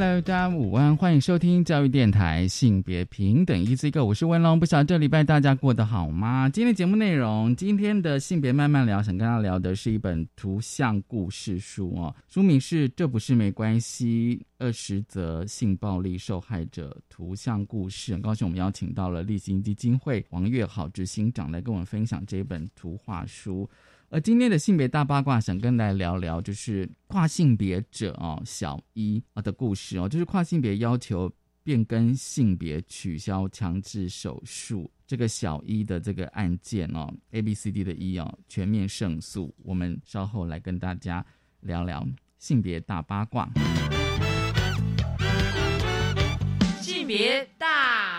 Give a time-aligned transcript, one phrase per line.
[0.00, 4.60] Hello，大家午安，欢迎收听教育电台性别平等 Easy Go，我是文龙。
[4.60, 6.48] 不晓得这礼拜大家过得好吗？
[6.48, 18.12] 今天节目内容，今天的性别慢慢聊，想跟大家聊的是一本图像故事书哦，书名是《这不是没关系：二十则性暴力受害者图像故事》。
[18.14, 23.68] 很高兴我们邀请到了立行基金会王月好执行长来跟我们分享这本图画书。
[24.10, 31.30] 而今天的性别大八卦，想跟大家聊聊，就是跨性别者哦，小一啊的故事哦，就是跨性别要求
[31.62, 39.54] 变更性别、取消强制手术这个小一的这个案件哦，A B C D 的一哦，全面胜诉。
[39.62, 41.22] 我们稍后来跟大家
[41.60, 42.06] 聊聊
[42.38, 43.46] 性别大八卦。
[46.80, 48.17] 性别大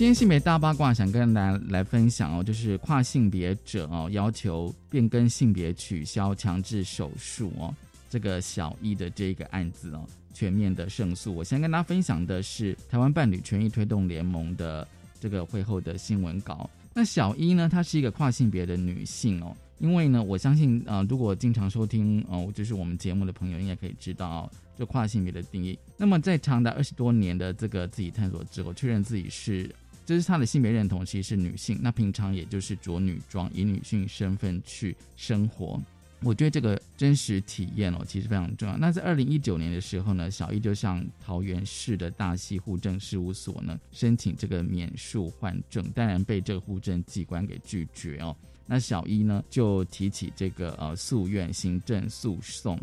[0.00, 7.74] 今天性别大八卦想跟大家来分享哦，就是跨性别者哦要求变更性别、取消强制手术哦，
[8.08, 11.34] 这个小一的这个案子哦，全面的胜诉。
[11.34, 14.88] 我先跟大家分享的是台湾伴侣权益推动联盟的
[15.20, 16.70] 这个会后的新闻稿。
[16.94, 25.78] 那小一呢，她是一个跨性别的女性哦，因为呢，我相信啊，如果经常收听哦，就是我们节目的朋友，应该可以知道就跨性别的定义。
[25.98, 29.70] 那么在长达二十多年的这个自己探索之后，确认自己是。
[30.10, 31.78] 这是他的性别认同，其实是女性。
[31.80, 35.80] 那平常也就是着女装，以女性身份去生活。
[36.24, 38.76] 我觉得这个真实体验哦，其实非常重要。
[38.76, 48.36] 那在二零一九年的时候呢，小易就向桃园市的大溪户政事务所呢申请这个免诉换证，当然被这个户政机关给拒绝哦。
[48.66, 52.76] 那小一呢就提起这个呃诉愿行政诉讼。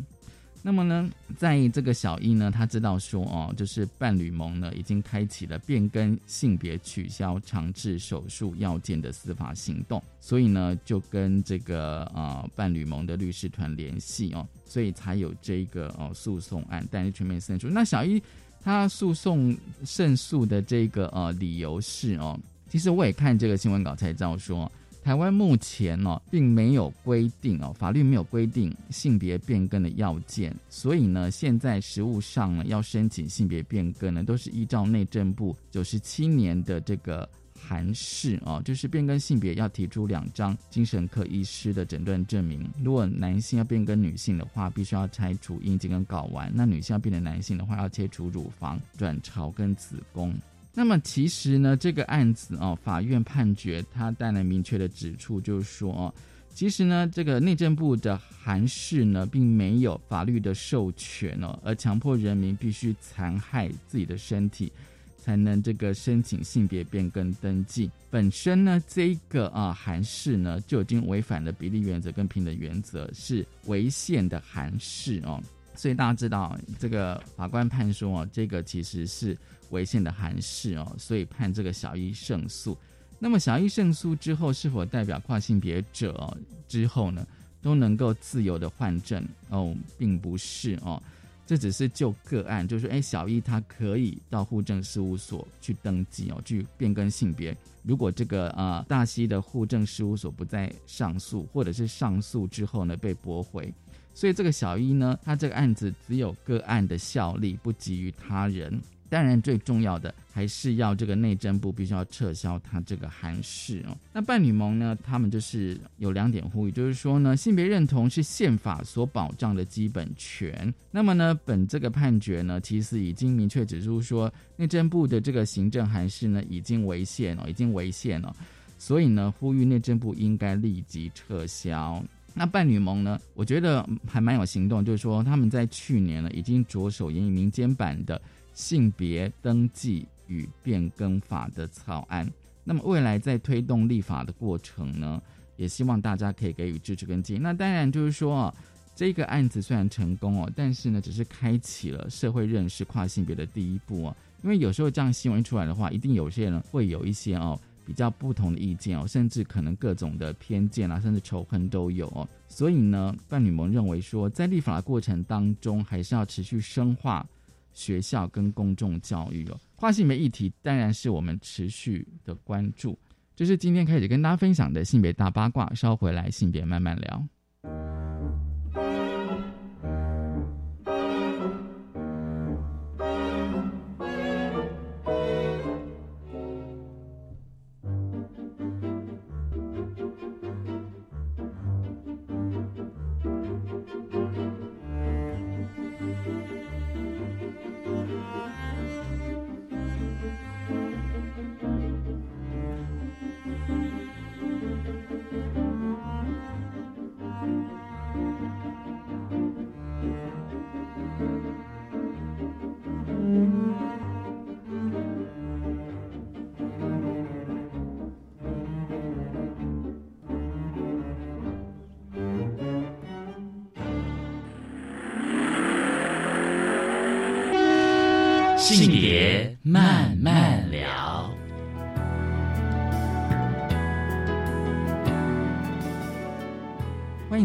[0.67, 17.69] 那么呢，在这个小一呢，他知道说哦，就是伴侣盟呢已经开启了变更性别、取消强制手术要件的司法行动，所以呢，就跟这个呃伴侣盟的律师团联系哦，所以才有这个哦诉讼案，但是全面胜诉。
[17.69, 18.21] 那小一
[18.61, 22.37] 他诉讼胜诉的这个呃理由是哦，
[22.69, 24.69] 其实我也看这个新闻稿才知道说。
[25.07, 37.25] 台湾目前呢，并没有规定哦，法律没有规定性别变更的要件，所以呢，现在实务上呢，要申请性别变更呢，都是依照内政部九十七年的这个
[37.57, 42.69] 函释哦，就是变更性别要提出两张精神科医师的诊断证明。
[42.83, 50.35] 如果男性要变更女性的话，必须要拆除阴茎跟睾丸；那女性要变成男性的话，要切除乳房、卵巢跟子宫。
[50.79, 56.13] 那么其实呢，这个案子哦，法院判决他带来明确的指出，就是说哦，
[56.53, 64.71] 其实呢，这个内政部的函释呢，并没有法律的授权哦，而强迫人民必须残害自己的身体，
[65.17, 67.89] 才能这个申请性别变更登记。
[68.11, 75.41] 本身呢，这个啊函释呢，就已经违反了比例原则跟平等原则，是违宪的函释哦。
[75.77, 79.37] 所以大家知道，这个法官判说哦，这个其实是
[79.69, 82.75] 违宪的函释哦，所以判这个小一胜诉。
[83.19, 86.35] 那么小一胜诉之后，是否代表跨性别者
[86.67, 87.25] 之后呢
[87.61, 91.01] 都能够自由的换证哦，并不是哦，
[91.45, 97.55] 这只是就个案，就是说，哎，小一他可以到户政事务所去登记哦，去变更性别。
[97.83, 103.73] 如果这个啊大溪的户政事务所不再上诉，或者是上诉之后呢被驳回。
[104.17, 108.81] 所以这个小一呢，他这个案子只有个案的效力，不及于他人。
[109.09, 113.95] 当然，最重要的还是要这个内政部必须要撤销他这个函释哦。
[114.11, 120.73] 那伴侣盟呢，他们就是有两点呼吁，就是说呢，性别认同是宪法所保障的基本权。
[120.89, 128.35] 那么呢，本这个判决呢，其实已经明确指出说，内政部的这个行政函释呢，已经违宪了，已经违宪了。
[128.79, 132.03] 所以呢，呼吁内政部应该立即撤销。
[132.37, 133.19] 那伴侣盟呢？
[133.33, 138.21] 我觉得还蛮有行动，就是说他们在去年呢已经着手研拟民间版的
[138.53, 142.31] 性别登记与变更法的草案。
[142.63, 145.21] 那么未来在推动立法的过程呢，
[145.55, 147.39] 也希望大家可以给予支持跟建议。
[147.39, 148.55] 那当然就是说啊，
[148.95, 154.15] 这个案子虽然成功哦，但是呢，只是开启了社会认识跨性别的第一步啊。
[154.43, 157.59] 因为有时候这样新闻出来的话，一定有些人会有一些哦。
[157.87, 162.27] 比较不同的意见哦，甚至可能各种的偏见啊，甚至仇恨都有哦。
[162.49, 167.25] 所以呢，伴侣盟认为说，在立法的过程当中，还是要持续深化
[167.73, 169.57] 学校跟公众教育哦。
[169.77, 172.99] 跨性别议题当然是我们持续的关注。
[173.37, 177.25] 这是今天开始跟大家分享的性别大八卦，稍回来性别慢慢聊。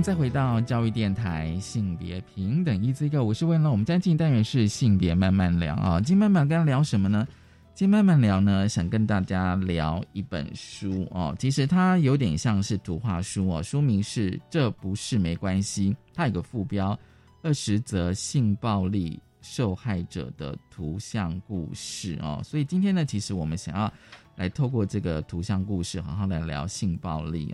[0.03, 6.01] 再回到教育电台性别平等一 Z 个，我是问了，我们今天进单元是性别慢慢聊啊。
[6.01, 7.25] 今天慢慢跟大家聊什么呢？
[7.73, 11.33] 今天慢慢聊呢，想跟大家聊一本书哦。
[11.39, 16.99] 其实它有点像是图画书哦，书名是《这不是没关系》，它有个副标：
[17.43, 19.21] 二十则性暴力。
[19.41, 23.93] 受害者的图像故事哦，所以今天呢，其实我们想要
[24.37, 27.53] 来透过这个图像故事，好好来聊性暴力。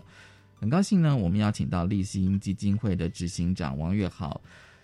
[0.59, 4.41] 很高兴呢，我们邀请到立新基金会的执行长王月豪，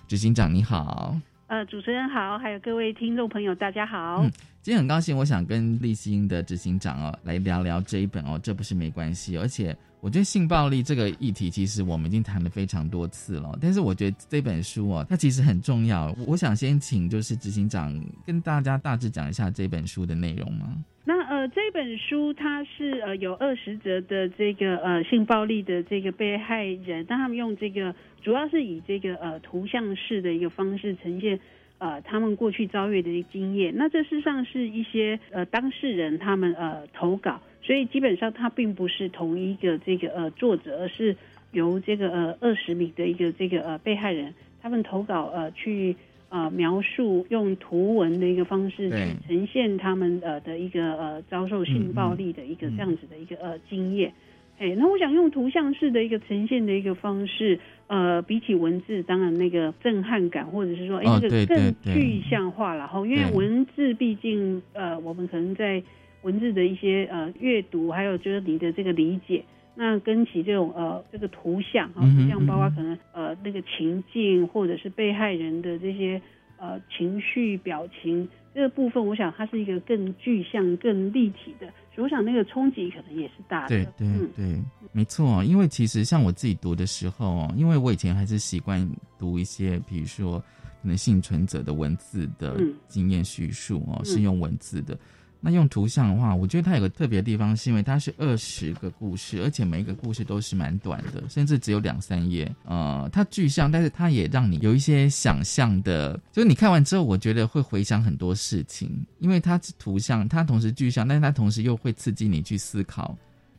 [0.08, 1.20] 执行长你好。
[1.48, 4.22] 呃，主持人好，还有各位听众朋友，大家好。
[4.24, 4.32] 嗯，
[4.62, 9.76] 今天很高兴，我想跟立新的执行长哦来聊聊这一本哦，这不是没关系，而且。
[10.02, 13.58] 我觉得性暴力这个议题，其实我们已经谈了非常多次了。
[13.60, 16.16] 但是我觉得这本书哦，它其实很重要。
[16.28, 17.92] 我想先请就是执行长
[18.24, 20.78] 跟大家大致讲一下这本书的内容吗？
[21.04, 21.15] 那
[21.48, 31.40] 这本书它是呃有二十则的这个呃性暴力的这个被害人，但他们用这个主要是以这个呃图像式的一个方式呈现
[31.78, 33.74] 呃他们过去遭遇的一经验。
[33.76, 37.42] 那这事实上是一些呃当事人他们呃投稿。
[37.62, 41.16] 所以基本上它并不是同一个这个呃作者，而是
[41.52, 45.96] 由这个呃二十名的一个这个呃被害人，他们投稿呃去
[46.36, 48.96] 呃描述用图文的一个方式去
[49.26, 54.12] 呈现他们呃的一个呃遭受性暴力的一个这样子的一个呃经验。
[54.58, 65.82] 哎，那我想用图像式的一个呈现的一个方式，呃，比起文字，当然那个震撼感或者是说哎这个更具象化然后因为文字毕竟呃我们可能在。
[66.26, 69.44] 文字的一些呃阅读，还有就是你的这个理解，
[69.76, 76.22] 那跟其这种呃这个图像啊，图像包括可能呃那个情境，或者是被害人的这些
[76.58, 83.70] 呃情绪表情这个部分，我想它是一个更具象、更立体的，所以我想那个冲击可能也是大的。
[83.70, 84.64] 对对对，
[84.94, 85.44] 没错。
[85.44, 88.90] 因为其实像我自己读的时候，因为我以前还是习惯
[89.20, 90.40] 读一些，比如说
[90.82, 92.58] 可能幸存者的文字的
[92.88, 94.98] 经验叙述哦，是用文字的。
[95.48, 102.52] 那用图像的话，我觉得它有个特别的地方，是因为它是二十个故事，而且每一个故事都是蛮短的，甚至只有两三页。
[102.64, 113.16] 呃，它具象，但是它也让你有一些想象的，就是你看完之后，我觉得会回想很多事情，因为它是图像，它同时具象，但是它同时又会刺激你去思考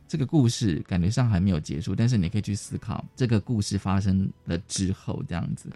[0.09, 5.69] 这个故事，感觉上还没有结束，但是你可以去思考这个故事发生了之后这样子。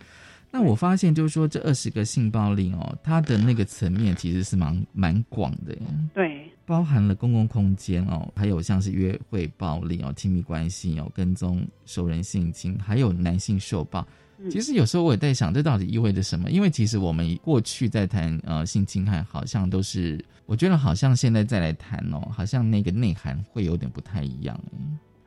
[0.52, 5.76] 那我发现，就是说这二十个性暴力哦，它的那个层面其实是蛮蛮广的，
[6.14, 14.06] 对，包含了公共空间哦，还有像是约会暴力哦、亲密关系哦、跟踪、熟人性侵，还有男性受暴。
[14.50, 16.50] 其实有时候我也在想，这到底意味着什么？
[16.50, 24.60] 因为其实我们过去在谈呃性侵害，好像都是我觉得好像现在再来谈哦，好像那个内涵会有点不太一样。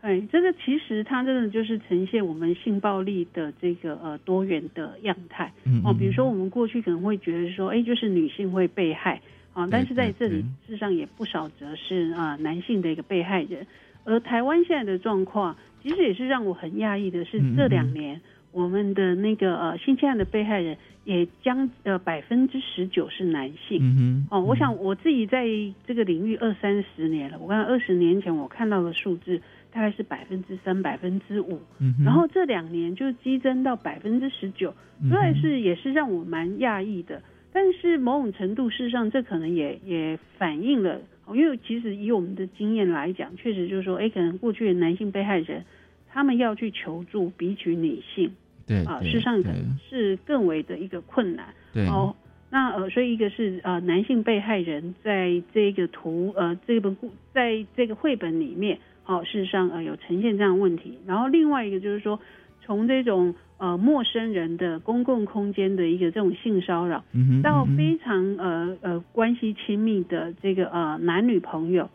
[0.04, 5.50] 哎，这个其实它真的就是呈现我们性暴力的这个呃多元的样态
[5.82, 5.94] 哦。
[5.98, 9.22] 比如说，我们过去可能会觉得说，哎，就是女性会被害
[9.54, 13.66] 啊，但是在这里事实上也不少则是啊男性的一个被害人。
[14.04, 18.20] 而台湾现在的状况，其实也是让我很讶异的是，这两年
[18.52, 23.78] 我们的那个呃性侵案的被害人也将呃百分之十九是男性。
[23.80, 25.46] 嗯哦，我想我自己在
[25.86, 29.40] 这个领域二三十年了，我看二十年前我看到的数字。
[29.74, 31.60] 大概是百分之三、百分之五，
[32.04, 34.72] 然后这两年就激增到百分之十九，
[35.10, 37.20] 所以是也是让我蛮讶异的。
[37.52, 41.00] 但是某种程度，事实上这可能也也反映了
[41.32, 45.64] 因为其实以我们的经验来讲，确实就是说，哎，可能过去的男性被害人
[46.08, 48.30] 他们要去求助，比起女性，
[48.68, 51.46] 对啊，事实上可能是更为的一个困难。
[51.72, 52.14] 对哦，
[52.50, 60.98] 那呃，所以一个是呃，男性被害人在这个图呃这本故在这个绘本里面，哦，事实上呃有呈现这样的问题。
[61.06, 62.18] 然后另外一个就是说，
[62.62, 67.04] 从这种呃陌生人的公共空间的一个这种性骚扰，
[67.42, 71.88] 到非常呃呃关系亲密的这个呃男女朋友，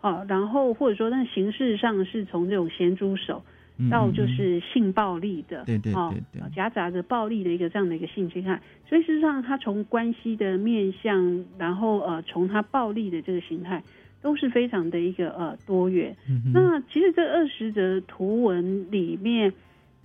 [0.00, 3.42] 哦，然后或者说那形式上是从这种咸猪手。
[3.90, 8.58] 到就是性暴力的，对对对对，夹杂着暴力的一个这样的一个性侵害，
[8.88, 13.82] 所以事实上，他从关系的面向，然后呃，从他暴力的这个形态，
[14.22, 16.16] 都是非常的一个呃多元。
[16.52, 19.52] 那其实这二十则图文里面，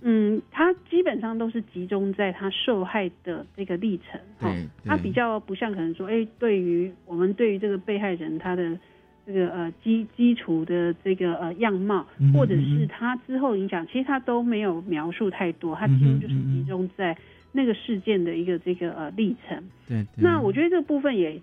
[0.00, 4.54] 嗯，它基本上都是集中在他受害的这个历程，哈，
[4.84, 8.78] 它比较不像可能说，哎，对于我们对于这个被害人他的。
[9.24, 12.04] 这个呃基基础的这个呃样貌，
[12.34, 17.16] 或者是他之后影响，其实他都没有描述太多，他几乎就是集中在
[17.52, 19.62] 那个事件的一个这个呃历程。
[19.86, 21.40] 对，那我觉得这个部分也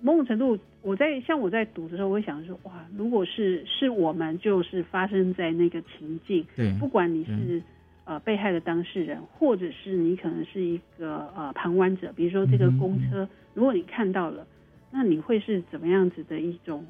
[0.00, 7.62] 某种程度，我在像我在读的时候，我会想说，哇，如果是是我们就是发生在那个情境，对，不管你是
[8.04, 14.46] 呃被害的当事人，或者是你可能是一个呃旁观者，比如说这个公车，如果你看到了，
[14.90, 16.84] 那你会是怎么样子的一种？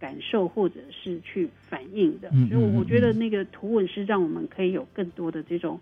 [0.00, 5.78] 感受或者是去反应的，所以我觉得那个图文是让我们可以有更多的这种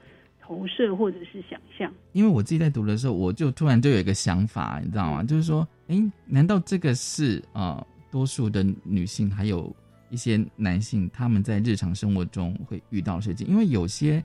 [0.49, 1.93] 投射或者是想象。
[2.13, 5.23] 因为我自己在读的时候，我就突然就有一个想法，你知道吗？
[5.23, 9.71] 就是说，哎，难道这个是呃，多数的女性还有
[10.09, 13.47] 一些男性他们在日常生活中会遇到的事情？
[13.47, 14.25] 因为有些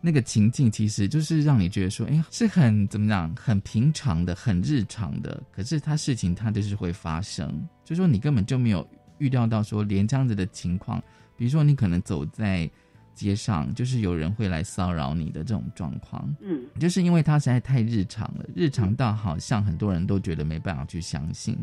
[0.00, 8.86] 那个情境其实就是让你觉得说，哎，是很怎么讲，很平常的、很日常的，可是它事情它就是会发生，就说你根本就没有。
[9.18, 11.00] 预料到说连这样子的情况，
[11.36, 12.68] 比如说你可能走在
[13.14, 21.56] 街上，就是有人会来骚扰你的这种状况，嗯，就是因为它实在太日常了，日常到好像很多人都觉得没办法去相信，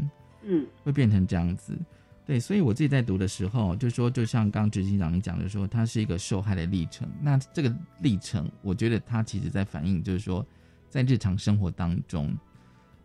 [0.44, 1.78] 嗯，会变成这样子，
[2.26, 10.46] 对，所以我自己在读的时候，就说就像刚执行长你讲的说，它是一个受害的历程，那这个历程，我觉得它其实在反映，就是说
[10.90, 12.36] 在日常生活当中。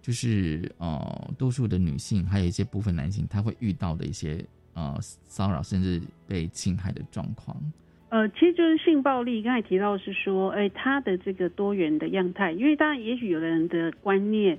[0.02, 7.60] 就是呃，多数的女性，还有一些部分男性，他会遇到的一些呃骚扰，甚至被侵害的状况。
[8.08, 9.42] 呃，其实就是性暴力。
[9.42, 14.58] 刚才提到是说，哎，他的这个多元的样态，因为当然，也许有的人的观念，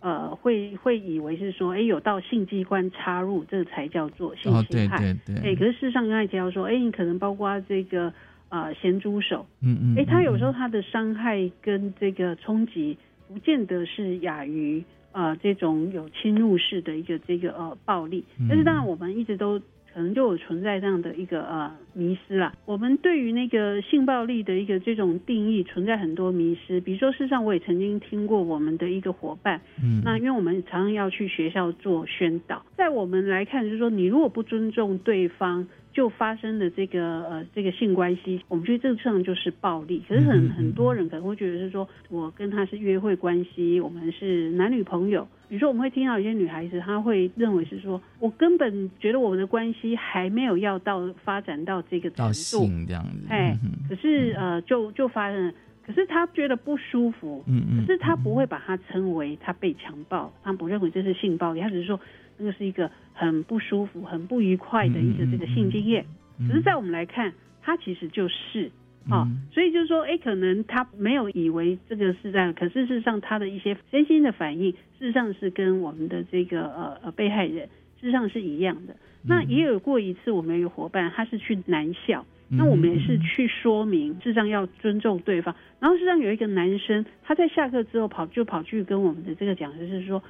[0.00, 4.98] 呃，会会以为是说，哎，有到性机关插入，这才叫做性侵害。
[4.98, 5.52] 对对对。
[5.52, 8.12] 哎，可是事实上，刚才提到说，哎，你可能包括这个
[8.48, 12.96] 呃咸猪手，嗯嗯，哎，他有时候他的伤害跟这个冲击。
[13.30, 19.60] 不见得是亚于呃这种有侵入式的一个这个呃暴力，但是当然我们一直都
[19.98, 22.52] 可能就有存在这样的一个呃迷失啦。
[22.66, 35.66] 我们对于那个性暴力的一个这种定义存在很多迷失，比如说事实上我也曾经听过我们的一个伙伴，嗯，那因为我们常常要去学校做宣导，在我们来看就是说你如果不尊重对方。
[35.98, 40.00] 就发生的这个呃这个性关系，我们觉得这上就是暴力。
[40.08, 45.26] 可是很很多人可能会觉得是说，我跟他是约会关系，我们是男女朋友。
[45.48, 53.26] 比如说，我们会听到有些女孩子，她会认为是说，我根本觉得我们的关系还没有要到发展到这个程度这样子。
[53.28, 55.52] 哎，可是呃，就就发生了，
[55.84, 61.98] 可是她觉得不舒服，嗯嗯，可是她不会把它称为她被强暴，她不认为这是性暴力，她只是说。
[62.38, 66.06] 那个是一个很不舒服、很不愉快的一个这个性经验，
[66.46, 68.70] 只是在我们来看，它其实就是
[69.10, 77.66] 啊，所以就是说，哎，可能他没有以为这个是这样，可是事实上他的一些身心的反应，事实上是跟我们的这个呃呃被害人
[78.00, 78.94] 事实上是一样的。
[79.26, 85.54] 那也有过一次，我们有伙伴他是去男校，那我们也是去说明，事实上要尊重对方。
[85.80, 90.22] 然后事实上有一个男生，他在下课之后跑就跑去跟我们的这个讲师是说。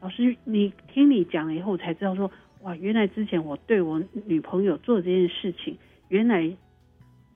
[0.00, 2.30] 老师，你听你讲了以后，我才知道说，
[2.62, 5.76] 哇，原来之前我对我女朋友做这件事情，
[6.08, 6.50] 原来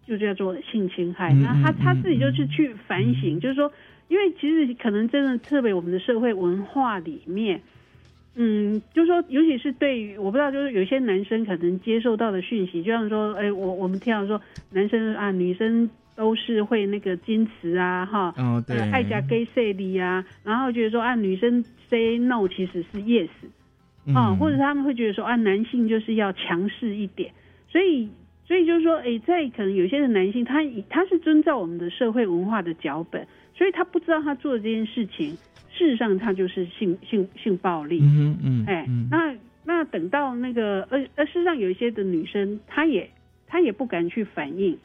[0.07, 1.35] 就叫做性侵害。
[1.35, 3.71] 那他他自己就是去反省，就是说，
[4.09, 7.61] 因为其实可能真的特别我们的社会文化里面，
[8.35, 14.41] 嗯，就是说，尤其是对于我不知道，就是有些男生可能接受到的讯息，就像说，哎，我我们听到说，
[14.71, 15.91] 男生啊，女生。
[16.17, 23.29] 都是会那个矜持啊，哈，哦对，爱加 gay say 的啊，然后觉得说啊，女生 say no 其实是 yes，
[24.15, 27.33] 啊，或者他们会觉得说啊，男性就是要强势一点，
[27.69, 28.09] 所以
[28.47, 35.31] 所以就是说，哎，在可能有些的男性，他他是遵照我们的社会文化的脚本，所以他不知道他做的这件事情，
[35.73, 43.09] 事实上他就是性性性暴力，嗯嗯，哎，那那等到那个呃呃，事实上有一些的女生，她也
[43.47, 44.77] 她也不敢去反映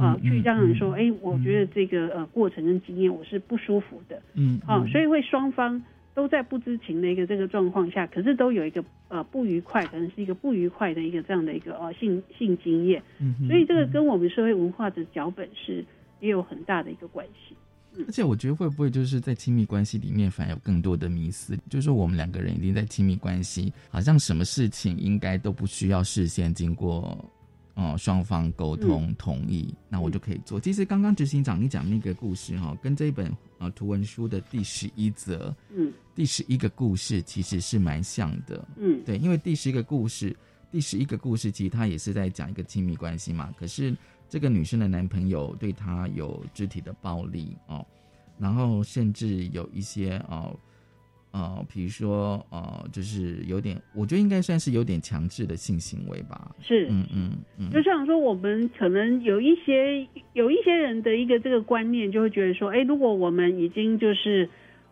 [0.00, 5.80] 啊、嗯去让人说，嗯哎、我觉得这个呃过程跟经验我是不舒服的，嗯，啊，所以以会双方
[6.14, 15.84] 都在不知情的一个这个状况下，可是都有一个呃不愉快，可能是一个不愉快的一个这样的一个呃性性经验，嗯所以这个跟我们社会文化的脚本是
[16.20, 17.54] 也有很大的一个关系。
[18.06, 27.18] 而且我觉得会不会就是在亲密关系里面反而有更多的迷思，就是说我们两个人一定在亲密关系，好像什么事情应该都不需要事先经过。
[27.80, 30.60] 哦，双方沟通同意，那我就可以做。
[30.60, 38.68] 其实刚刚执行长你讲那个故事哈、跟这一本呃图文书的第十一则、嗯第十一个故事其实是蛮像的。
[38.76, 40.36] 嗯对，因为第十一个故事，
[40.70, 43.50] 第十一个故事其实它也是在讲一个亲密关系嘛。
[43.58, 43.96] 可是
[44.28, 47.86] 这个女生的男朋友对她有肢体的暴力哦，
[48.38, 50.58] 然后甚至有一些哦呃，
[51.68, 56.54] 比如说呃，就是有点，我觉得应该算是有点强制的性行为吧。
[56.60, 64.48] 是，嗯嗯嗯，就像说，我们可能有一些有一些人的一个这个观念，就会觉得说，哎，如果我们已经就是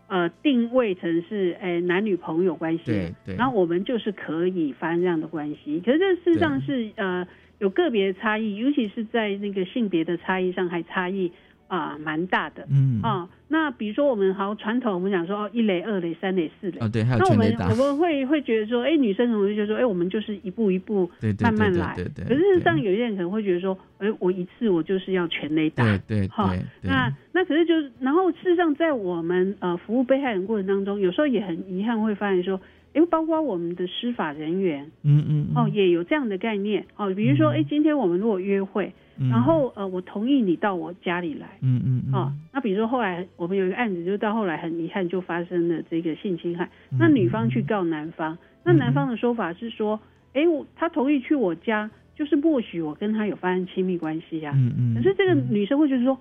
[0.06, 5.80] 呃定位成是哎男女朋友关系，对对然后我们就是可以发生这样的关系。
[5.84, 7.26] 可是这事实上是呃
[7.58, 11.32] 有个别的差异，尤其是在那个性别的差异上，还差异
[11.68, 12.66] 啊蛮、大的。
[12.70, 16.78] 嗯啊、那比如说我们好传统，我们讲说哦一垒、二垒、三垒、四垒。
[16.80, 21.94] 哦对，还有那我全垒打们我，们会会觉得说，哎，女生可能会觉得说，哎，我们就是一步一步对对对对慢慢来。
[21.94, 22.24] 对对。
[22.24, 25.84] 可是事实上，有些人可能会觉得说，哎，我一次我就是要全垒打。
[25.84, 32.60] 对对哈对对，那那可是就是，然后事实上，在我们呃服务被害人过程当中，有时候也很遗憾会发现说，
[32.94, 35.56] 哎，包括我们的司法人员嗯嗯嗯。
[35.56, 36.84] 哦，也有这样的概念。
[36.96, 39.28] 哦，比如说，哎，今天我们如果约会，嗯。
[39.28, 41.46] 然后呃，我同意你到我家里来。
[41.62, 42.14] 嗯嗯嗯。
[42.14, 50.00] 哦，那比如说后来我们有一个案子，就到后来很遗憾就发生了这个性侵害，嗯那女方去告男方，那男方的说法是说，
[50.32, 56.18] 哎，我他同意去我家，就是默许我跟他有发生亲密关系呀、嗯嗯，可是这个女生会觉得说，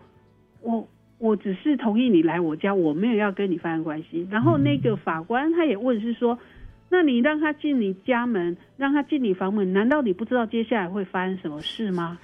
[0.62, 0.88] 我
[1.20, 4.28] 我只是同意你来我家，我没有要跟你发生关系。
[4.30, 6.38] 然后那个法官他也问是说，
[6.90, 12.18] 那你让他进你家门，让他进你房门，难道你不知道接下来会发生什么事吗？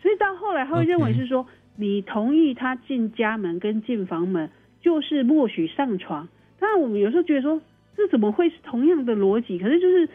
[0.00, 4.50] 所以到后来他会认为是说你同意他进家门跟进房门，
[4.80, 6.28] 就是默许上床。
[6.58, 7.60] 当然，我们有时候觉得说，
[7.96, 9.58] 这怎么会是同样的逻辑？
[9.58, 10.08] 可是就是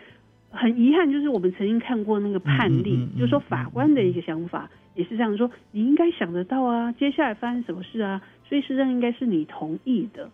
[0.49, 10.29] 很遗憾，就是我们曾经看过那个判例，嗯嗯嗯嗯就是说法官的一个想法也是这样说，你应该想得到啊，接下来发生什么事啊，所以实际上应该是你同意的。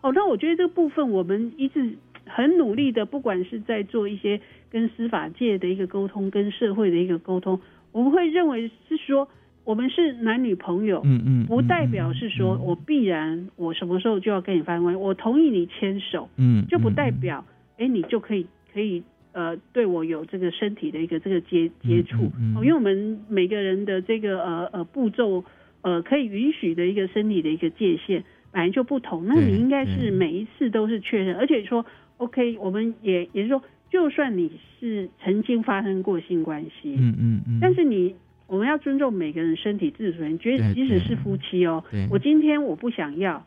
[0.00, 7.60] 哦，那我觉得这个部分我们一直很努力的，不管是在做一些跟司法界的一个沟通，跟社会的一个沟通，
[7.92, 9.28] 我们会认为是说，
[9.64, 17.44] 我们是男女朋友，嗯嗯，不代表是说我必然我什么时候就要跟你发生关系，我同意你牵手，嗯就不代表
[17.78, 25.44] 哎你就可以可以呃对我有这个身体的一个这个接接触，嗯嗯哦，因为我们每个人的这个呃呃步骤
[25.82, 31.86] 呃可以允许的一个身体的一个界限本来就不同，那你应该是每一次都是确认，而且说
[32.22, 38.14] OK，我们也也是说，就算你是曾经发生过性关系，嗯嗯嗯，但是你
[38.46, 43.44] 我们要尊重每个人身体自主权，觉得即使是夫妻哦，我今天我不想要，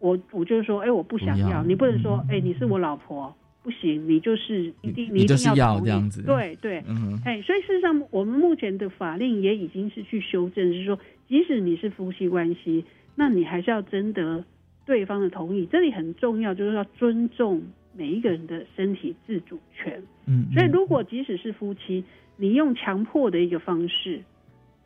[0.00, 12.84] 我我就说，哎，我不想要，你不能说，嗯哎，你是我老婆，不行，你就是一定你一定就是要同意这样子对对，嗯哎，所以事实上，我们目前的法令也已经是去修正，是说，即使你是夫妻关系，
[13.14, 14.44] 那你还是要征得
[14.84, 15.66] 对方的同意。
[15.66, 17.62] 这里很重要，就是要尊重
[17.96, 20.02] 每一个人的身体自主权。
[20.26, 22.04] 嗯，所以，如果即使是夫妻，
[22.36, 24.22] 你用强迫的一个方式，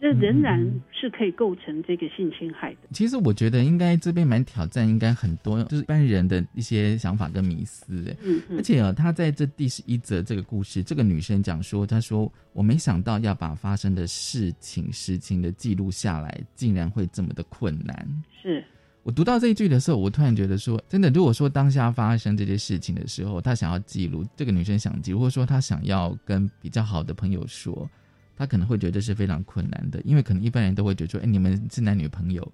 [0.01, 0.59] 这仍然
[0.93, 2.89] 是可以构成这个性侵害的。
[2.93, 8.09] 其实我觉得应该这边蛮挑战，应该很多就是一般人的一些想法跟迷思。
[8.09, 18.09] 哎嗯嗯而且啊，他在这第十一则这个故事，这个女生讲说，她说我没想到要把发生的事情实情的记录下来，竟然会这么的困难。
[18.43, 18.65] 是
[19.03, 27.89] 我读到这一句的时候，我突然觉得说，真的，如果说当下发生这些事情的时候，他想要记录，这个女生想记录，或者说她想要跟比较好的朋友说，
[28.37, 32.47] 她可能会觉得是非常困难的，因为可能一般人都会觉得说，哎，你们是男女朋友，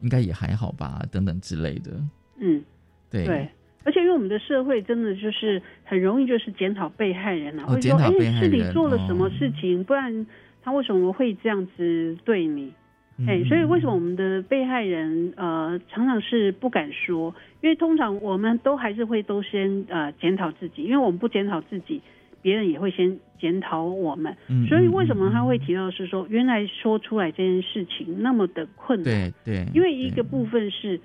[0.00, 1.92] 应该也还好吧，等等之类的。
[2.40, 2.62] 嗯，
[3.08, 3.48] 对对。
[3.84, 10.26] 而且，因为我们的社会真的就是很容易就是检讨被害人啊，哦会说，哎是你做了什么哦事情，不然
[10.62, 12.72] 他为什么会这样子对你？
[13.16, 17.32] 嗯哎、所以为什么我们的被害人呃常常是不敢说？
[17.60, 22.02] 因为通常我们都还是会都先呃检讨自己，因为我们不检讨自己，
[22.42, 24.36] 别人也会先检讨我们。
[24.48, 29.30] 嗯所以为什么他会提到是说，原来说出来这件事情那么的困难？
[29.44, 31.00] 对对，因为一个部分是，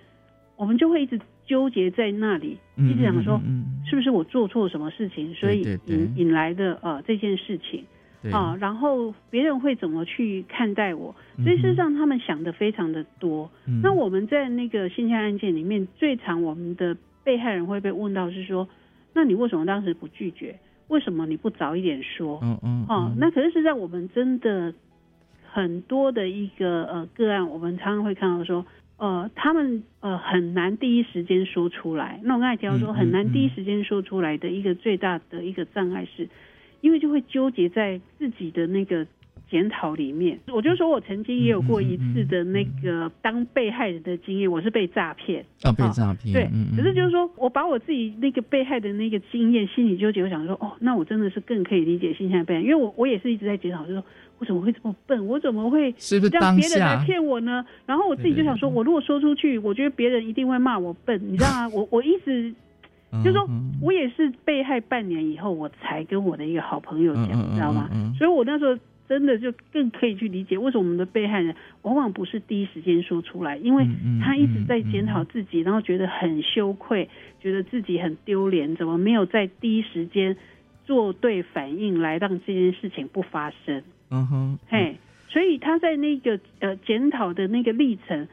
[0.56, 7.86] 我们就会一直纠结在那里，嗯一直想说嗯，是不是我做错什么事情，所以引引来的呃这件事情对
[8.32, 11.15] 啊，然后别人会怎么去看待我？
[11.38, 13.49] 嗯所以事实上他们想的非常的多。
[13.65, 18.67] 嗯那我们在那个性侵案件里面，最常我们的被害人会被问到是说，
[19.13, 20.60] 那你为什么当时不拒绝？
[20.89, 22.39] 为什么你不早一点说？
[22.41, 24.73] 嗯嗯哦，那可是实际上我们真的
[25.51, 28.65] 很多的一个呃个案，我们常常会看到说，
[28.97, 32.19] 呃，他们呃很难第一时间说出来。
[32.23, 36.27] 那我刚才提到说，很难第一时间说出来的一个最大的一个障碍是，
[36.81, 39.05] 因为就会纠结在自己的那个。
[39.49, 54.03] 检讨里面，我就说我曾经也有过一次的那个当被害人的经验，我是被诈骗，啊被诈骗，对可是就是说我把我自己那个被害的那个经验，心里纠结，我想说，哦，那我真的是更可以理解性侵被害，因为我我也是一直在检讨，就是说
[54.37, 57.65] 我怎么会这么笨，我怎么会是不是让别人来骗我呢？
[57.87, 61.67] 然后我自己就想说，我如果说出去，我觉得别人一定会骂我笨，你知道吗？
[61.73, 62.53] 我 我一直
[63.12, 67.89] 就是说嗯我也是被害半年以后，我才跟我的一个好朋友讲，你知道吗？
[68.17, 73.88] 所以我那时候真的就更可以去理解为什么我们的被害人往往不是第一时间说出来，因为
[74.22, 77.10] 他一直在检讨自己，然后觉得很羞愧，
[77.41, 80.38] 觉得自己很丢脸，怎么没有在第一时间
[80.86, 83.82] 做对反应来让这件事情不发生？
[84.12, 84.98] 嗯哼，嘿，
[85.30, 88.28] 所以他在那个呃检讨的那个历程，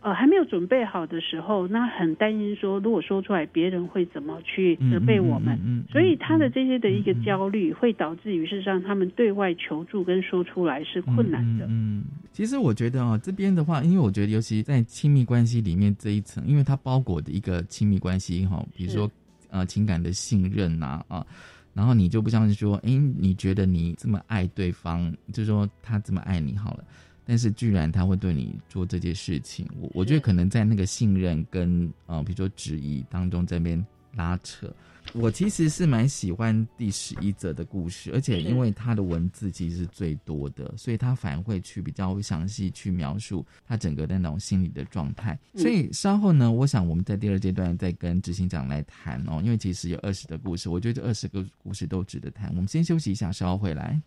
[0.00, 5.54] 呃还没有准备好的时候，那很担心说，如果说出来，别人会怎么去责备我们？
[5.56, 11.66] 嗯嗯嗯嗯所以他的这些的一个焦虑，会导致于事实上他们对外求助跟说出来是困难的。
[11.66, 19.10] 嗯嗯，其实我觉得哦，这边的话，因为我觉得尤其在亲密关系里面这一层，因为它包裹的一个亲密关系哈，比如说
[19.50, 21.26] 呃情感的信任呐啊。
[21.72, 26.84] 然后你就不像是说，诶，你觉得你这么爱对方，就说他这么爱你好了，
[27.30, 34.68] 但是居然他会对你做这件事情，我我觉得可能在那个信任跟呃，比如说质疑当中这边拉扯。
[35.12, 45.38] 我其实是蛮喜欢第十一则的故事，而且因为他的文字其实是最多的，所以他反而会去比较详细去描述他整个的那种心理的状态。
[45.54, 52.48] 所以稍后呢，我想我们在第二阶段再跟执行长来谈哦，因为其实有二十个故事，我觉得这二十个故事都值得谈。
[52.50, 54.02] 我们先休息一下，稍后回来。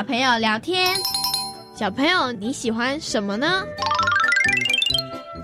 [0.00, 0.96] 小朋友聊天。
[1.76, 3.62] 小朋友，你喜欢什么呢？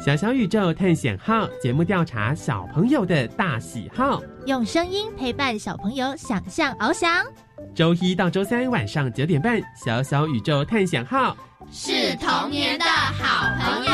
[0.02, 7.22] 小小宇宙探险号节目调查小朋友的大喜好，用声音陪伴小朋友想象翱翔。
[7.74, 11.36] 周一到周三晚上九点半，小小宇宙探险号
[11.70, 13.92] 是童年的好朋友。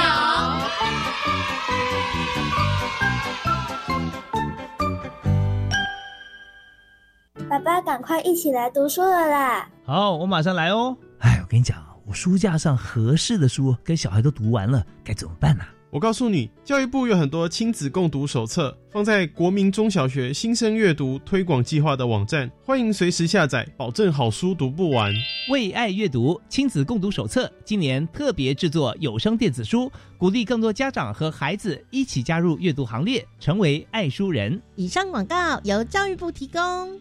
[7.73, 9.67] 爸爸，赶快一起来读书了啦！
[9.87, 10.95] 好，我马上来哦。
[11.21, 11.83] 哎，我跟你讲。
[12.05, 15.65] 我书架上合适的书跟小孩都读完了，该怎么办呢？
[15.89, 25.11] 我告诉你，教育部有很多亲子共读手册，放在国民中小学新生阅读推广计划的网站，欢迎随时下载，保证好书读不完。
[25.51, 34.61] 为爱阅读亲子共读手册，今年特别制作有声电子书，鼓励更多家长和孩子一起加入阅读行列，成为爱书人。
[34.77, 37.01] 以上广告由教育部提供。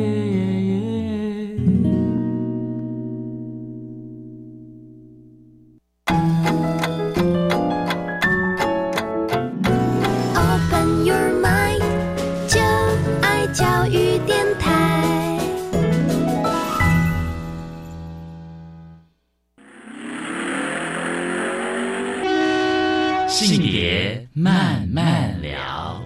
[24.41, 26.01] 慢慢聊，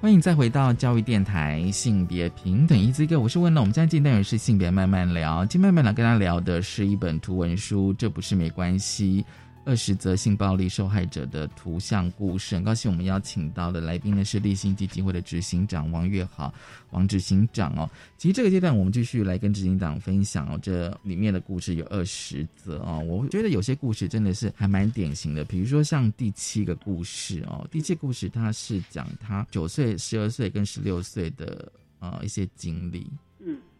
[0.00, 3.60] 欢迎再回到教育电台性别平等一字个，我是问了。
[3.60, 9.26] 我们现在进单元是性别慢慢聊，今天慢慢聊跟大家聊的是一本图文书，这不是没关系。
[9.64, 16.52] 二十则性暴力受害者的图像故事，很高兴我们邀请到的来宾呢是立新基金会的执行长王月豪，
[16.90, 17.88] 王执行长哦。
[18.18, 22.98] 其实这个阶段我们继续来跟执行长分享哦，这里面的故事有二十则哦。
[23.00, 33.06] 我觉得有些故事真的是还蛮典型的，比如说像第七个故事哦，第七故事它是讲他九岁、十二岁跟十六岁的呃一些经历。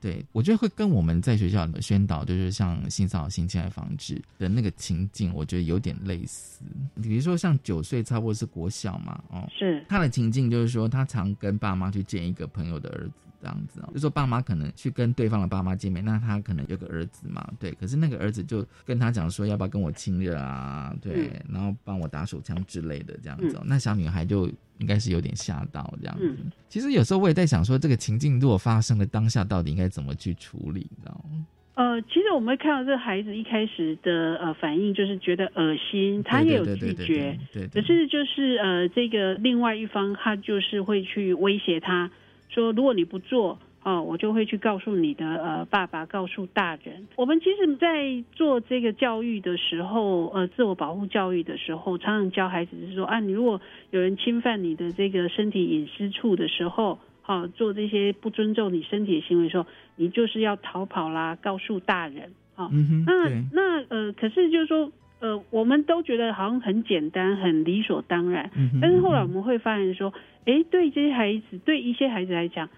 [0.05, 6.63] 对，我觉得会跟我们在学校的宣导，就是像性骚扰、性侵害防治的那个情境，我觉得有点类似。
[7.03, 13.13] 比如说像九岁，差不多是国小嘛，哦，是他的情境，就是说他常跟爸妈去见一个朋友的儿子。
[13.45, 26.39] 这样子哦，就说爸妈可能去跟对方的爸妈见面，那他可能有个儿子嘛，对，可是那个儿子就跟他讲说要不要跟我亲热啊，对，然后帮我打手枪之类的这样子，那小女孩就应该是有点吓到这样子。
[26.71, 31.45] 其实有时候我也在想说，这个情境如果发生了当下，到底应该怎么去处理，你知道吗？
[31.75, 42.11] 呃，其实我们会看到这个孩子一开始的呃反应就是觉得恶心，他也有拒绝，对，可是就是呃这个另外一方他就是会去威胁他。
[42.55, 47.07] 说如果你不做哦，我就会去告诉你的呃爸爸，告诉大人。
[47.17, 62.71] 我们其实，在做这个教育的时候，呃，自我保护教育的时候，常常教孩子是说啊，你如果有人侵犯你的这个身体隐私处的时候，好做这些不尊重你身体的行为的时候，你就是要逃跑啦，告诉大人啊。
[63.05, 64.91] 那那呃，可是就是说
[65.25, 68.51] 呃，我们都觉得好像很简单，很理所当然。
[68.81, 70.13] 但是后来我们会发现说。
[70.47, 72.69] 哎，对这些孩子，对一些孩子来讲，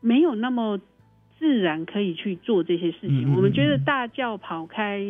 [0.00, 0.80] 没有那么
[1.38, 3.32] 自然可以去做这些事情。
[3.36, 5.00] 我们觉得大叫跑开，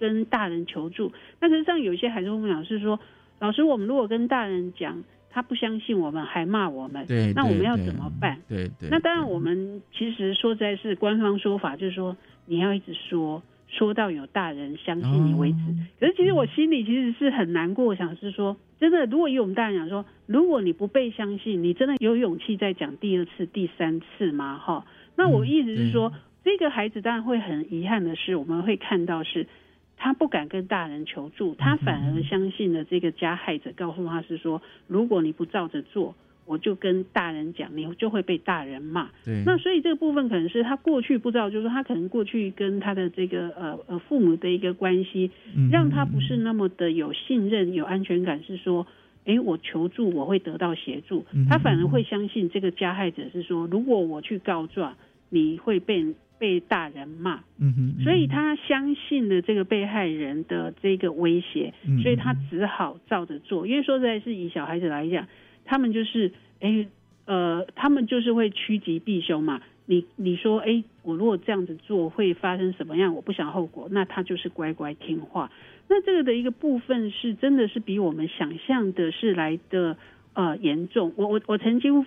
[0.00, 1.12] 跟大人求助。
[1.40, 2.98] 那实际上有些孩子跟我们讲是说，
[3.40, 8.40] 老师，我们如果跟大人讲，他不相信我们，还骂我们，对那我们要怎么办？
[8.48, 8.88] 对对。
[8.90, 13.42] 那当然，我们其实说在是官方说法，就是说你要一直说。
[13.76, 15.58] 说到有大人相信你为止，
[15.98, 24.58] 可是其实我心里其实是很难过，想是说，真的，如果以我们大人讲说，如果你不被相信，你真的有勇气再讲第二次、第三次吗？
[24.58, 26.12] 哈，那我意思是说，
[26.44, 29.48] 这个孩子当然会很遗憾的是，我们会看到是，
[29.96, 36.14] 他不敢跟大人求助，他反而相信了这个加害者告诉他是说，如果你不照着做。
[36.46, 39.08] 我就跟大人讲，你就会被大人骂。
[39.24, 45.30] 对，那所以这个部分可能是他过去不知道，就是说他可能过去跟他的这个呃呃父母的一个关系，
[45.70, 48.86] 让他不是那么的有信任、有安全感，是说，
[49.24, 54.94] 诶，我求助我会得到协助，他反而会相信这个加害者是说，如果我去告状，
[55.30, 57.40] 你会被被大人骂。
[57.58, 63.66] 嗯哼，所以他相信了这个被害人的这个威胁，所以他只好照着做。
[63.66, 65.26] 因为说实在，是以小孩子来讲。
[65.64, 66.86] 他们就是，哎，
[67.26, 69.60] 呃，他们就是会趋吉避凶嘛。
[69.86, 73.14] 你你说，哎，我如果这样子做会发生什么样？
[73.14, 75.50] 我不想后果，那他就是乖乖听话。
[75.88, 79.98] 那这个的一个部分是真的是比我们想象的是来的
[80.32, 81.12] 呃严重。
[81.16, 82.06] 我我我曾经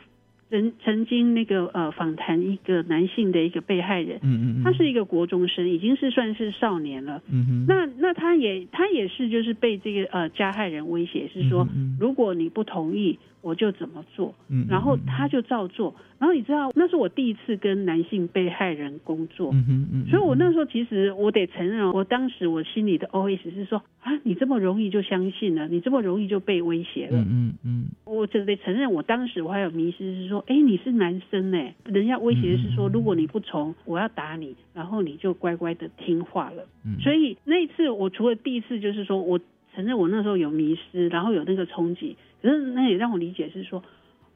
[0.49, 11.67] 曾曾经那个呃访谈一个男性的一个被害人，嗯嗯，他是一个国中生，已经是算是少年了，嗯哼，那那他也他也是就是被这个呃加害人威胁，是说
[11.99, 13.19] 如果你不同意。
[13.41, 14.33] 我就怎么做，
[14.69, 15.95] 然后他就照做。
[16.19, 27.19] 然后你知道，那是我第一次跟男性被害人工作，嗯嗯所以我那时候其实我得承认，我当时我心里的 OS 是说啊，你这么容易就相信了，你这么容易就被威胁了。
[27.21, 36.65] 嗯嗯，我只得承认，我当时我还有迷失是说，哎，你是男生呢，人家威胁是说，如果你不从，我要打你，然后你就乖乖的听话了。
[36.99, 39.39] 所以那一次，我除了第一次就是说我
[39.77, 42.17] 承认我那时候有迷失，然后有那个冲击。
[42.41, 43.83] 可是那也让我理解是说，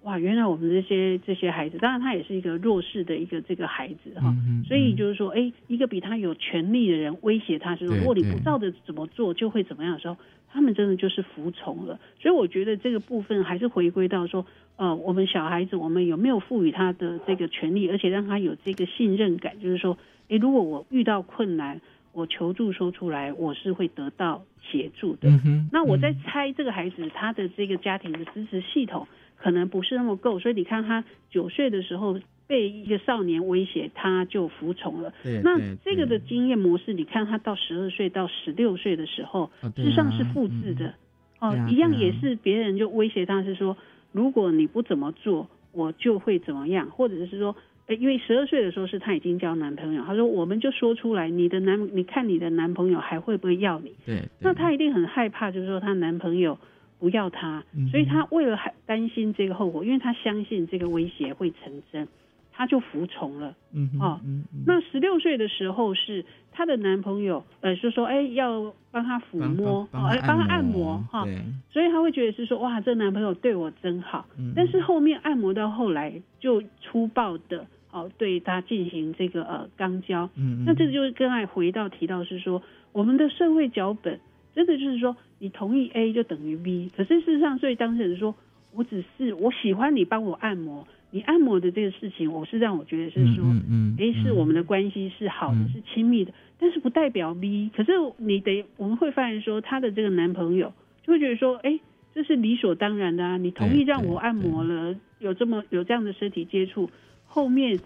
[0.03, 4.31] 哇，原来我们这些这些孩子，当然他也是一个弱势的一个这个孩子哈，
[4.67, 10.15] 所以就是说，哎，一个比他有权利的人威胁他，是说如果你不照着怎么做就会怎么样的时候，
[10.51, 11.99] 他们真的就是服从了。
[12.19, 19.97] 所以我觉得这个部分还是回归到说，呃，我们小孩子我们有没有赋予他的这个权利，而且让他有这个信任感，就是说，
[20.29, 21.81] 哎，如果我遇到困难。
[22.13, 25.29] 我求助说出来，我是会得到协助的。
[25.71, 35.13] 那我在猜这个孩子他的这个家庭的支持系统可能不是那么够，所以你看他九岁的时候被一个少年威胁，他就服从了。
[35.43, 40.93] 那这个的经验模式，你看他到十二岁到十六岁的时候，事实上是复制的。
[41.39, 43.77] 哦，一样也是别人就威胁他是说，
[44.11, 47.55] 如果你不怎么做，我就会怎么样，或者是说。
[47.95, 53.93] 因为十二岁的时候是她已经交男朋友，她说我们就说出来，你的男，你看你的男朋友还会不会要你？
[54.05, 56.57] 对，那她一定很害怕，就是说她男朋友
[56.99, 62.07] 不要她，所以她为了还担心这个后果，因为她相信这个威胁会成真，
[62.51, 63.55] 她就服从了。
[63.73, 64.19] 嗯，哦，
[64.65, 71.25] 那十六岁的时候是她的男朋友，呃，就说哎要帮她抚摸，哎帮她按摩哈，
[71.71, 74.25] 所以她会觉得是说哇这男朋友对我真好，
[74.55, 77.65] 但是后面按摩到后来就粗暴的。
[77.91, 84.19] 哦，对他进行这个呃肛交，嗯，那这个就是刚才回到提到是说，我们的社会脚本
[84.55, 88.33] 真的就是说，你同意 A 就等于 B，可是事实上，所以当事人说，
[88.73, 100.73] 我只是我喜欢你帮我按摩，你按摩的这个事情，我是让我觉得是说，嗯哎，是我们的关系是好的，是亲密的，但是不代表 B，可是你得我们会发现说，她的这个男朋友
[101.05, 101.79] 就会觉得说，哎，
[102.13, 106.89] 这是理所当然的啊，你同意让我按摩了，有这么有这样的身体接触。
[107.33, 107.79] 后面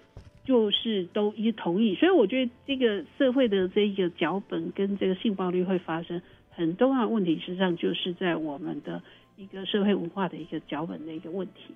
[0.44, 9.00] 就是都一同意，所以我觉得这个社会的这个脚本跟这个性暴力会发生很重要的问题，实际上就是在我们的
[9.38, 11.74] 一个社会文化的一个脚本的一个问题。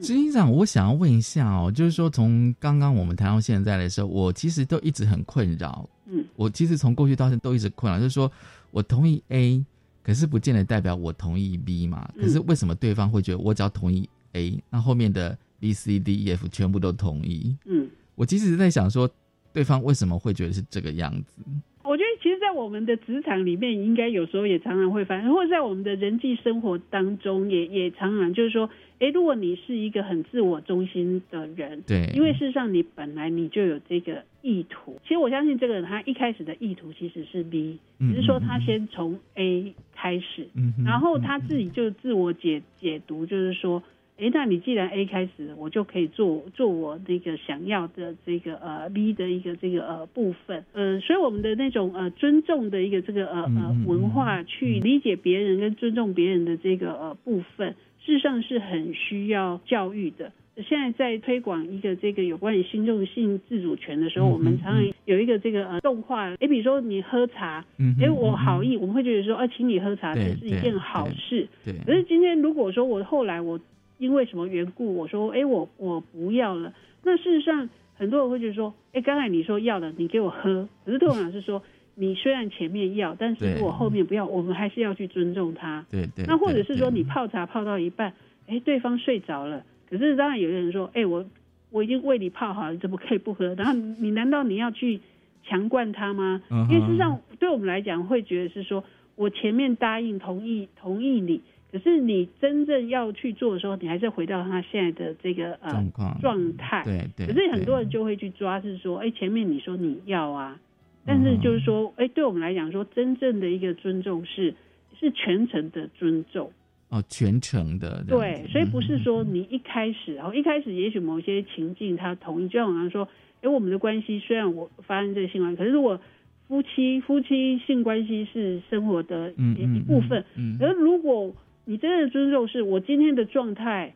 [0.00, 5.88] 执行长，我想要问一下哦，就是说从刚刚我们谈到现在的时候，我其实都一直很困扰。
[6.06, 8.30] 嗯，我其实从过去到现在都一直困扰，就是说
[8.70, 9.64] 我同意 A，
[10.04, 12.08] 可是不见得代表我同意 B 嘛。
[12.16, 17.56] 可是为什么对方会觉得我只要同意 A，那后面的？B、C、D、E、F 全部都同意。
[17.66, 19.08] 嗯，我其实在想说，
[19.52, 21.42] 对方为什么会觉得是这个样子？
[21.84, 28.68] 我觉得，其实，在我们的职场里面，应该有时候也常常会发生，或者在我们的人际生活当中，也也常常就是说，
[28.98, 35.00] 哎，如果你是一个很自我中心的人，对，因为事实上你本来你就有这个意图。
[35.04, 40.46] 其实我相信这个人他一开始的意图其实是 B，只是说他先从 A 开始，
[40.84, 43.82] 然后他自己就自我解解读，就是说。
[44.18, 60.32] 哎，那你既然 A 开始，我就可以做做我那个想要的这个呃 B 的一个这个呃部分，呃，所以我们的那种呃尊重的一个这个呃呃文化，去理解别人跟尊重别人的这个呃部分，事实上是很需要教育的。
[60.66, 67.64] 现在在推广一个这个有关于心动性自主权的时候，我们常常有一个这个呃动画，哎，比如说你喝茶，
[68.02, 71.46] 哎，我好意，我们会觉得说，啊，请你喝茶，这是一件好事。
[71.64, 71.74] 对。
[71.86, 73.60] 可是今天如果说我后来我。
[73.98, 74.94] 因为什么缘故？
[74.94, 76.72] 我说，哎，我我不要了。
[77.02, 80.68] 那事实上，很多人会觉得说，哎，刚才你说要了，你给我喝。
[80.84, 81.62] 可是对我讲是说，
[81.94, 85.84] 你虽然前面要，但是如果后面不要，我们还是要去尊重他。
[85.90, 86.24] 对对。
[86.26, 88.12] 那或者是说，你泡茶泡到一半，
[88.46, 91.24] 哎，对方睡着了，可是当然有些人说，哎，我
[91.70, 93.54] 我已经为你泡好了，怎么可以不喝？
[93.54, 95.00] 然后你难道你要去
[95.44, 96.40] 强灌他吗？
[96.70, 98.84] 因为事实上，对我们来讲，会觉得是说
[99.16, 101.40] 我前面答应同意同意你。
[101.70, 106.82] 可是你真正要去做的时候，你还是回到他现在的这个呃状况状态。
[106.84, 107.26] 对对。
[107.26, 110.58] 可是很多人就会去抓，是说，哎，前面你说你要啊，
[111.04, 114.54] 但是就是说，哎，对我们来讲说，真正的一个尊重是
[114.98, 116.50] 是全程的尊重。
[116.88, 118.02] 哦，全程的。
[118.08, 123.06] 对，所以不是说你一开始，然后一开始也许某些情境他同意，就像我刚说，
[123.42, 126.00] 哎，我们的关系虽然我发生这个新闻，可是如果
[126.46, 130.24] 夫妻夫妻性关系是生活的一部分，
[130.60, 131.30] 而如果
[131.68, 133.92] 你真正的尊重是我今天的状态，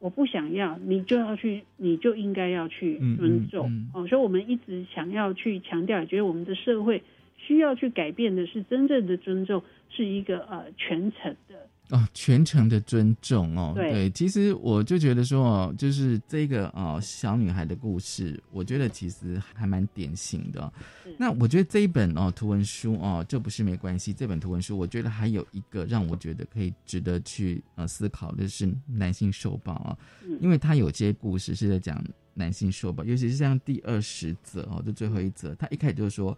[0.00, 4.06] 我不想要，你就要去，你就应该要去尊重哦。
[4.06, 7.02] 所以，我们一直想要去强调，觉得我们的社会
[7.38, 11.66] 需要去改变的是真正的尊重，是一个呃全程的。
[11.90, 20.72] 哦，全程的尊重哦，对，其实我就觉得说哦，就是这个哦小女孩的故事，我觉得其实还蛮典型的。
[21.16, 24.12] 那我觉得这一本哦图文书哦，这不是没关系。
[24.12, 29.96] 这本图文书，我觉得还有一个让我觉得可以值得去呃思考的是男性受暴啊，
[30.40, 36.36] 因为他有些故事是在讲男性受暴，尤其是像第二十则哦，就最后一则，他一开始就说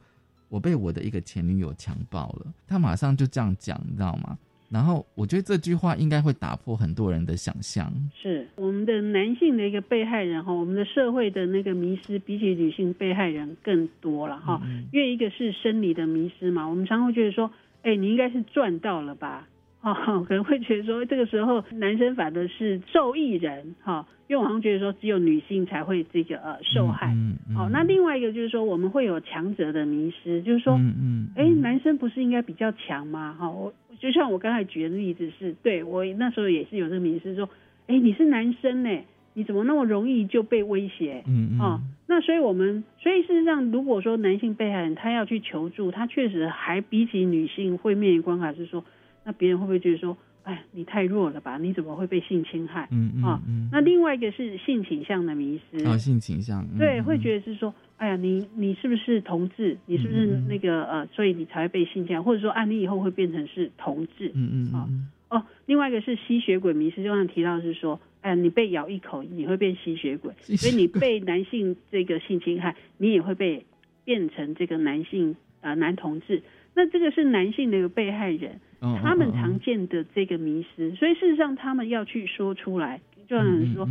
[0.50, 4.38] 我被我的一个前女友强暴了，他马上就这样讲，你知道吗？
[4.70, 7.90] 然后我觉得这句话应该会打破很多人的想象。
[8.14, 14.60] 是我们的男性的一个被害人哈，我们的社会的那个迷失比起女性被害人更多了哈。
[14.92, 17.50] 因为一个是生理的迷失嘛，我们常会觉得说，
[17.82, 19.48] 哎，你应该是赚到了吧？
[19.80, 27.16] 哦，可能会觉得说，这个时候男生反而是受益人哈，因为我好像觉得说，只有女性才会这个呃受害。
[27.56, 33.34] 好，那另外一个就是说，我们会有强者的迷失，就是说，嗯嗯，哎，男生不是应该比较强吗？
[33.38, 33.72] 哈，我。
[34.00, 37.48] 就像我刚才举的例子是，对我那时候也是有这个迷失，说，
[37.88, 38.90] 哎，你是男生呢，
[39.34, 41.24] 你怎么那么容易就被威胁？
[41.26, 41.58] 嗯嗯。
[41.58, 48.84] 啊，那所以我们，所以事实上，如果说男性被害人他要去求助，他确实还比起女性会面临关卡是说，
[49.24, 51.58] 那别人会不会觉得说，哎，你太弱了吧？
[51.58, 52.88] 你怎么会被性侵害？
[52.90, 53.22] 嗯嗯。
[53.22, 53.40] 啊，
[53.72, 55.84] 那另外一个是性倾向的迷失。
[55.86, 56.66] 啊，性倾向。
[56.78, 57.74] 对，会觉得是说。
[57.98, 59.76] 哎呀，你你是不是同志？
[59.86, 64.30] 你是不是那个呃，所以你才会被性侵，或者说啊，你以后会变成是同志？
[64.36, 64.88] 嗯嗯啊
[65.30, 73.66] 哦，另外一个是吸血鬼迷失，就像提到是说，哎呀，你被咬一口，你会变吸血鬼，所以你被男性这个性侵害，你也会被
[74.04, 76.40] 变成这个男性啊男同志。
[76.74, 83.00] 那这个是男性的一个被害人，他们常见的这个迷失，所以事实上他们要去说出来。
[83.28, 83.86] 就像说，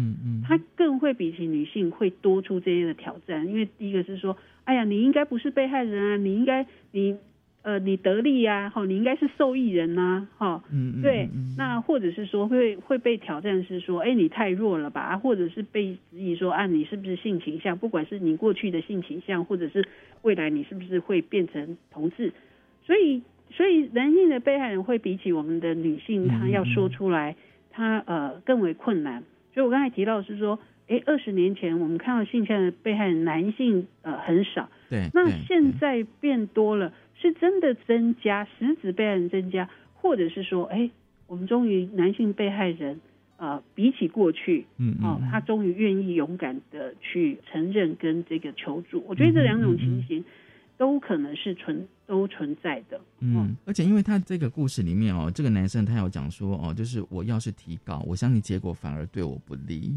[0.47, 7.15] 他更会比起女性会多出这些的挑战，因为第一个是说，哎呀，你应该不是被害人啊，你应该你
[7.61, 19.85] 呃你得利呀，哈，你应该是受益人呐，哈，嗯，对，那或者是说会会被挑战是说，哎，你太弱了吧，或者是被质疑说，啊，你是不是性倾向，不管是你过去的性倾向，或者是
[20.23, 22.33] 未来你是不是会变成同志，
[22.87, 23.21] 所以
[23.51, 27.35] 所以男性的被害人会比起我们的女性，他要说出来。
[27.79, 29.21] 他呃更为困难，
[29.53, 36.91] 所以我刚才提到是说，哎，二十年前我们看到性侵的被害人男性呃很少，对，那现在变多了，
[37.21, 40.89] 是真的增加，实质被害人增加，或者是说，哎，
[41.27, 42.99] 我们终于男性被害人
[43.37, 50.25] 呃比起过去，嗯哦，他终于愿意勇敢的去承认跟这个求助，我觉得这两种情形。
[50.77, 59.91] 都可能是存都存在的，嗯，而且因为他这个故事里面哦，这个男生他有讲说哦，就是我要是提高，我相信结果反而对我不利。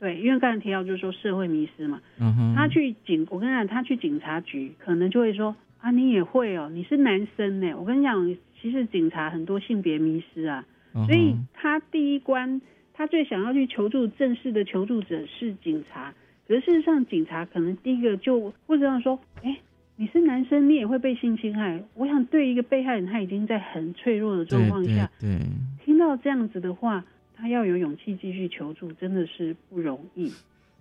[0.00, 10.64] 对，因为刚才提到就是说社会迷失嘛，嗯哼，他去警，我跟你讲，他去警察局可能就会说啊，你也会哦，你是男生呢，我跟你讲，其实警察很多性别迷失啊，
[11.06, 12.60] 所以他第一关
[12.94, 16.14] 他最想要去求助正式的求助者是警察，
[16.48, 19.58] 可是事实上警察可能第一个就或者说，哎。
[19.96, 21.80] 你是男生，你也会被性侵害。
[21.94, 25.38] 我想，对一个被害人，他已经在很脆弱的状况下，对
[25.84, 27.04] 听到这样子的话，
[27.36, 30.32] 他要有勇气继续求助，真的是不容易。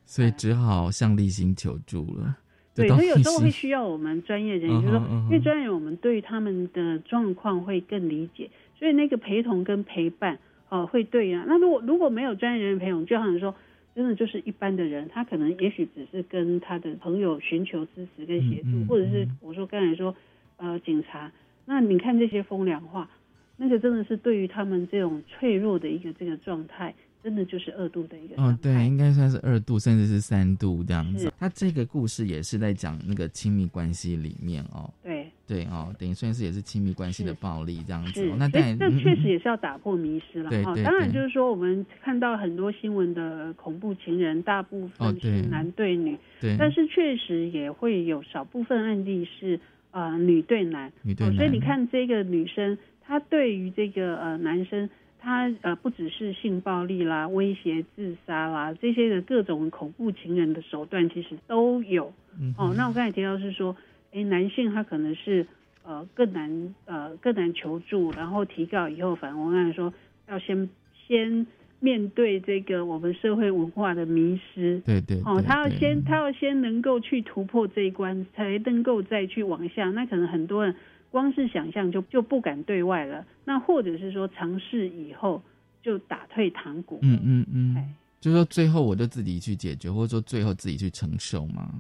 [0.06, 2.38] 所以只好向立新求助了。
[2.74, 8.50] 对，所以有时候会需要我们专业人员，就是说，因为专业人员我们对他们的状况会更理解，
[8.80, 10.40] 所以那个陪同跟陪伴，
[10.70, 11.44] 哦，会对啊。
[11.48, 13.54] 那如果如果没有专业人员陪同，就好像说。
[13.94, 20.16] 真的就是一般的人，他可能也许只是跟他的朋友寻求支持跟协助，或者是我说刚才说，
[20.58, 21.32] 呃，警察。
[21.66, 23.10] 那你看这些风凉话，
[23.58, 28.42] 那个真的是对于他们这种脆弱的一个这个状态，真的就是二度的一个。
[28.42, 31.32] 哦，对，应该算是二度，甚至是三度这样子。
[31.38, 34.92] 他这个故事也是在讲那个亲密关系里面哦。
[35.04, 35.21] 对。
[35.48, 38.36] 对哦，等于算是也是亲密关系的暴力这样子、哦。
[38.38, 40.50] 那所当然，以这确实也是要打破迷失了哈。
[40.50, 49.60] 对对当然就是说，我们看到很多新闻的恐怖情人，大部分是男对女，对但是确实也会有少部分案例是
[49.92, 50.92] 呃女对男。
[51.04, 54.90] 女对哦所以你看这个女生，她对于这个呃男生。
[55.24, 62.12] 她呃不只是性暴力啦、威胁自杀啦这些的各种恐怖情人的手段，其实都有。
[62.40, 63.76] 嗯哦，那我刚才提到是说，
[64.12, 65.46] 诶，男性他可能是
[65.84, 69.94] 呃更难呃更难求助，然后提告以后，反而我刚才说
[70.28, 70.70] 要先
[71.08, 71.48] 先
[71.80, 74.80] 面对这个我们社会文化的迷失。
[74.86, 79.90] 对对哦，对他要先他要先能够去突破这一关，才能够再去往下。
[79.92, 80.76] 那可能很多人
[81.10, 85.42] 光是想象就就不敢对外了，那或者是说尝试以后
[85.82, 87.00] 就打退堂鼓。
[87.02, 91.74] 嗯嗯嗯，就是说最后我就自己去解决，或者说最后自己去承受嘛。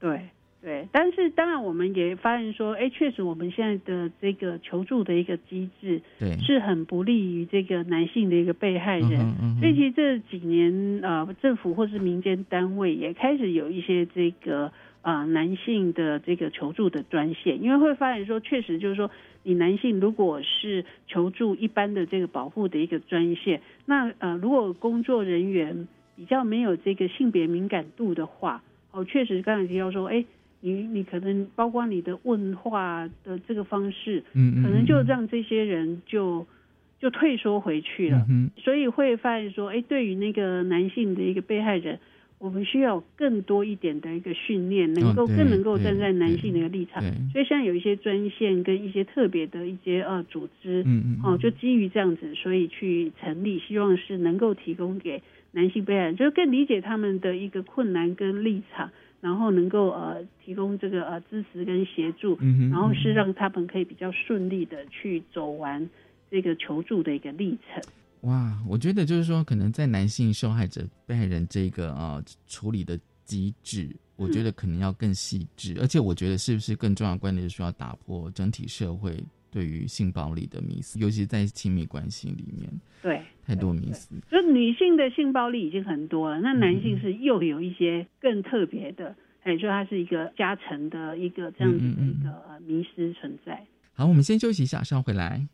[0.00, 0.20] 对
[0.64, 9.12] 对，但是当然我们也发现说，哎，确实我们现在的这个求助的一个机制，对是很不利于这个男性的一个被害人。
[9.12, 19.10] 嗯哼嗯哼所以其实这几年呃，政府或是民间单位也开始有一些这个呃男性的这个求助的专线，因为会发现说，确实就是说，
[19.42, 25.86] 你男性如果是求助一般的这个保护的一个专线，那呃，如果工作人员
[26.16, 28.62] 比较没有这个性别敏感度的话，
[28.92, 30.24] 哦，确实刚才提到说，哎，
[30.64, 36.46] 你你可能包括你的问话的这个方式，嗯嗯可能就嗯让这些人就
[36.98, 38.24] 就退缩回去了。
[38.30, 41.98] 嗯所以会发现说，哎，对于那个男性的一个被害人，
[42.38, 47.02] 我们需要更多一点的一个训练，能够更能够站在男性的一个立场。
[47.02, 58.90] 对所以现在有一些专线跟一些特别的一些呃组织，嗯嗯哦，就基于这样子，所以去成立，希望是能够提供给男性被害人，就是更理解他们的一个困难跟立场。
[59.24, 65.88] 然后能够呃提供这个呃支持跟协助，嗯然后是让他们可以比较顺利的去走完
[66.30, 67.82] 这个求助的一个历程。
[68.20, 79.16] 哇，我觉得就是说，可能在男性受害者被害人这个呃处理的机制，我觉得可能要更细致，而且我觉得是不是更重要的观点就是要打破整体社会
[79.54, 82.68] 对于性暴力的迷思，尤其在亲密关系里面，
[83.00, 84.12] 对，太多迷思。
[84.28, 93.64] 就女性的性暴力已经很多了，那男嗯性是又有一些更特别的，哎，就它是一个加成的一个这样子的嗯一个呃迷失存在。
[93.92, 95.46] 好，我们先休息一下，稍后回来。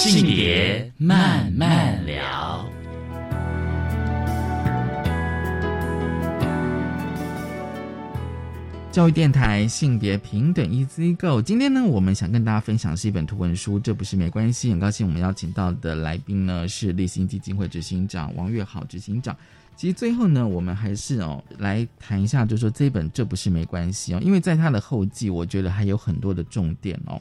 [0.00, 2.66] 性别慢慢聊。
[8.90, 11.42] 教育电台性别平等 Easy Go。
[11.42, 14.70] 今天呢，我们想跟大家分享是一本图文书，这不是没关系。
[14.70, 19.36] 很高兴我们邀请到的来宾呢是立新基金会执行长王月好执行长。
[19.76, 27.20] 其实最后呢，我们还是哦来谈一下，就是说这本这不是没关系哦，因为在他的后记，我觉得还有很多的重点哦。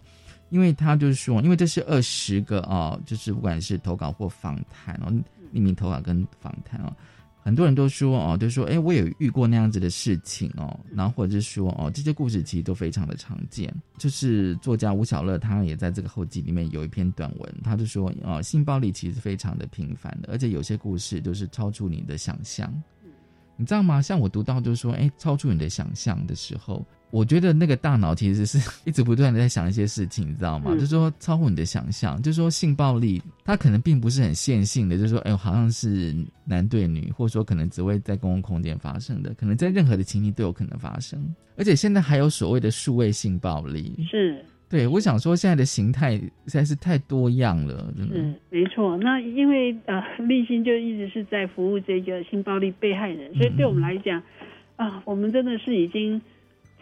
[0.50, 5.12] 因为他就是说，因为这是二十个哦，就是不管是投稿或访谈哦，
[5.54, 6.94] 匿名投稿跟访谈哦，
[7.42, 13.74] 很多人都说哦，就说哎，我有遇过那样子的事情哦，然后或者是说哦，这些故事其实都非常的常见。
[13.98, 22.72] 就是作家吴小乐，他也在这个后记里面有一篇短文，他就说哦，性暴力其实非常的频繁的，而且有些故事都是超出你的想象。
[23.56, 24.02] 你知道吗？
[24.02, 30.72] 像我读到就是说，哎，超出你的想象的时候，我觉得那个大脑其实是 一直不断的在想一些事情，你知道吗？
[30.72, 41.20] 嗯就是说超乎你的想象，就是说性暴力它可能并不是很线性的，就是说，哎，好像是男对女，或者说可能只会在公共空间发生的，可能在任何的情境都有可能发生。
[41.58, 48.16] 而且现在还有所谓的数位性暴力，是对我想说，现在的形态实在是太多样了，真的。
[48.16, 48.96] 是没错。
[49.00, 54.22] 那因为呃，立新就一直是在服务这个性暴力被害人，所以对我们来讲
[54.76, 56.22] 啊，我们真的是已经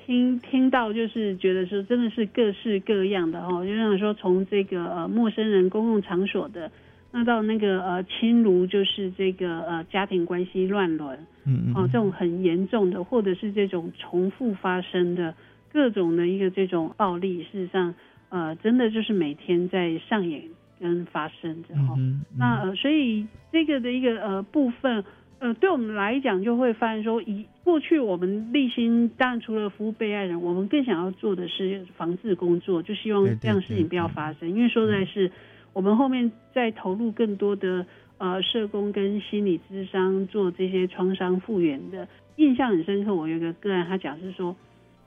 [0.07, 6.71] 听听到，就是觉得说真的是各式各样的哦，就像说从这个呃陌生人公共场所的，
[7.11, 15.35] 那到那个呃亲如，就是这个呃家庭关系乱伦，嗯嗯哦，这种很严重的，或者是这种重复发生的
[15.73, 17.93] 各种的一个这种暴力，事实上，
[18.29, 20.41] 呃，真的就是每天在上演
[20.79, 21.97] 跟发生着哈。
[22.37, 25.03] 那呃，所以这个的一个呃部分，
[25.39, 34.49] 呃，对我们来讲就会发现说，以过去我们立心当然除了服务被害人，我们更想要做的是防治工作，就希望这样事情不要发生。
[34.49, 35.31] 因为说实在是，
[35.73, 37.85] 我们后面在投入更多的
[38.17, 42.07] 呃社工跟心理咨商做这些创伤复原的，
[42.37, 43.13] 印象很深刻。
[43.13, 44.55] 我有一个个案，他讲是说。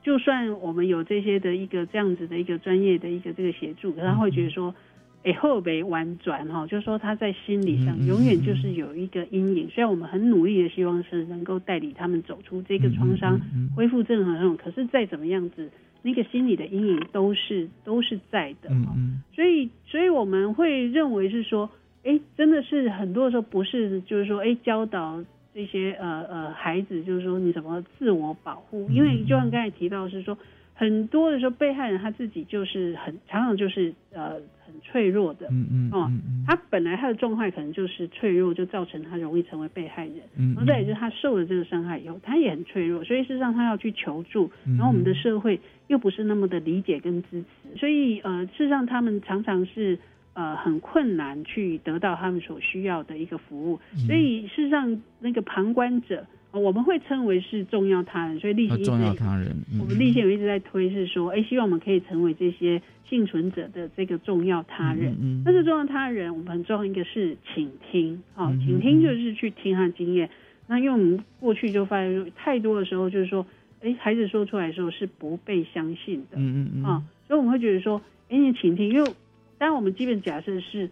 [0.02, 4.74] 就算我们有这些的一个这样子的一个专业的一个这个协助，可他会觉得说，
[5.22, 9.68] 哎，后背婉转哈，就是说他在心理上永远就是有一个阴影。
[9.68, 13.40] 虽然我们很努力的希望是能够带领他们走出这个创伤，
[13.76, 15.70] 恢复正常，可是再怎么样子，
[16.02, 18.94] 那个心理的阴影都是都是在的哈。
[19.34, 21.68] 所以，所以我们会认为是说，
[22.02, 25.22] 哎，真的是很多时候不是就是说，哎，教导。
[25.52, 28.88] 这些呃呃孩子，就是说你怎么自我保护？
[28.88, 30.38] 因为就像刚才提到，是说
[30.80, 34.32] 很多的时候，被害人他自己就是很常常就是呃
[34.64, 36.10] 很脆弱的，嗯嗯哦，
[36.46, 40.16] 他本来他的状态可能就是脆弱，就造成他容易成为被害人。
[40.38, 49.98] 嗯，然后再就是他受了这个伤害以后，他也很脆弱，所以事实上他要去求助，然后我们的社会又不是那么的理解跟支持，所以呃事实上他们常常是。
[50.32, 58.38] 呃，很困难去得到他们所需要的一个服务，所以事实上，那个旁观者，我们会称为是重要他人。
[58.40, 65.42] 所以立信重要他人，我们立信有一直在推是说，哎，希望我们可以成为这些幸存者的这个重要他人。
[65.44, 70.28] 但是重要他人，我们很重要一个是倾听，好，倾听就是去听他的经验。
[70.66, 73.46] 那因为我们过去就发现太多的时候，就是说，
[73.82, 79.10] 哎，孩子说出来的时候是不被相信的，嗯嗯嗯，啊，所以我们会觉得说，哎，你倾听，因为。
[79.58, 80.88] 当然，我们基本假设是，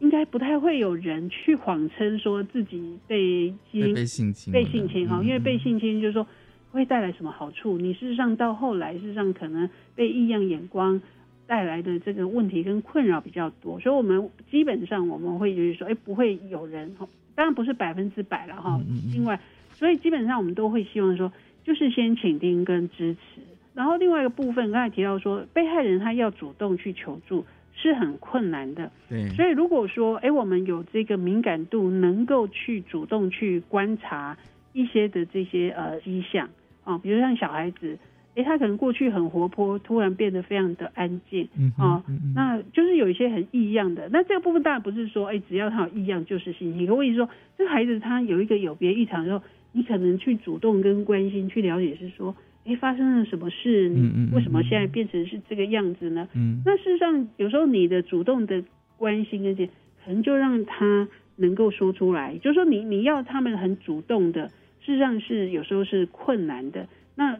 [0.00, 6.26] 应该不太会有人去谎称说自己被被性侵被性侵哈，因为被性侵就是说
[6.72, 7.78] 会带来什么好处？
[7.78, 11.00] 你事实上到后来，事实上可能被异样眼光
[11.46, 18.80] 带来的这个问题跟困扰比较多，所以我们基本上我们会就是说，哎，不会有人哈，当然不是百分之百了哈。
[19.12, 19.38] 另外，
[19.74, 21.30] 所以基本上我们都会希望说，
[21.62, 23.42] 就是先倾听跟支持，
[23.74, 27.44] 然后另外一个部分刚才提到说，被害人他要主动去求助。
[27.74, 29.28] 是很困难的，对。
[29.30, 34.36] 所以如果说，哎，我们有这个敏感度，能够去主动去观察
[34.72, 36.48] 一些的这些呃迹象
[36.84, 37.98] 啊，比如像小孩子，
[38.34, 41.48] 哎，他可能过去很活泼，突然变得非常的安静
[41.78, 42.04] 啊，
[42.34, 44.08] 那就是有一些很异样的。
[44.12, 46.86] 那这个部分当然不是说，哎，只要他有异样就是信息。
[46.86, 49.42] 可我意思说，这个孩子他有一个有别异常的时候，
[49.72, 52.34] 你可能去主动跟关心，去了解是说。
[52.66, 53.88] 哎，发生了什么事？
[53.88, 56.28] 你为什么现在变成是这个样子呢？
[56.34, 58.62] 嗯，那事实上，有时候你的主动的
[58.98, 59.66] 关心跟这，
[60.04, 62.36] 可能就让他能够说出来。
[62.36, 64.48] 就是说，你你要他们很主动的，
[64.80, 66.86] 事实上是有时候是困难的。
[67.14, 67.38] 那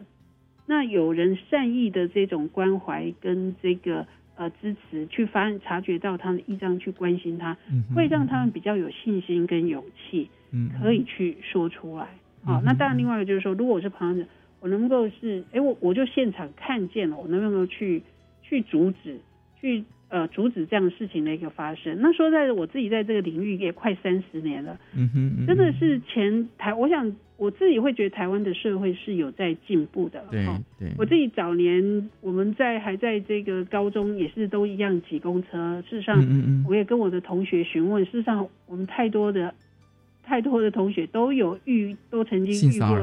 [0.65, 7.55] 那有人善意的这种关怀跟这个呃支持，去发察觉到他的异常，去关心他，
[7.95, 12.07] 会让他们比较有信心跟勇气，嗯，可以去说出来。
[12.43, 14.27] 好，那当然，另外一个就是说，如果我是旁人。
[14.61, 18.03] 我能够是，哎，我我就现场看见了，我能不能去
[18.43, 19.17] 去阻止，
[19.59, 21.97] 去呃阻止这样事情的一个发生？
[21.99, 30.45] 那说在我自己在这个领域也快三十年了，嗯哼，真的是前台，我想我自己会觉得台湾的社会是有在进步的，对
[30.77, 30.89] 对。
[30.95, 39.55] 我自己早年我们在还在这个高中也是都一样挤公车，事实上，我也跟我的同学询问，事实上我们太多的。
[40.23, 42.99] 太多的同学都有遇，都曾经遇过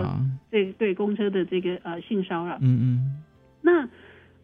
[0.50, 2.56] 这对公车的这个呃性骚扰。
[2.60, 3.22] 嗯嗯。
[3.60, 3.88] 那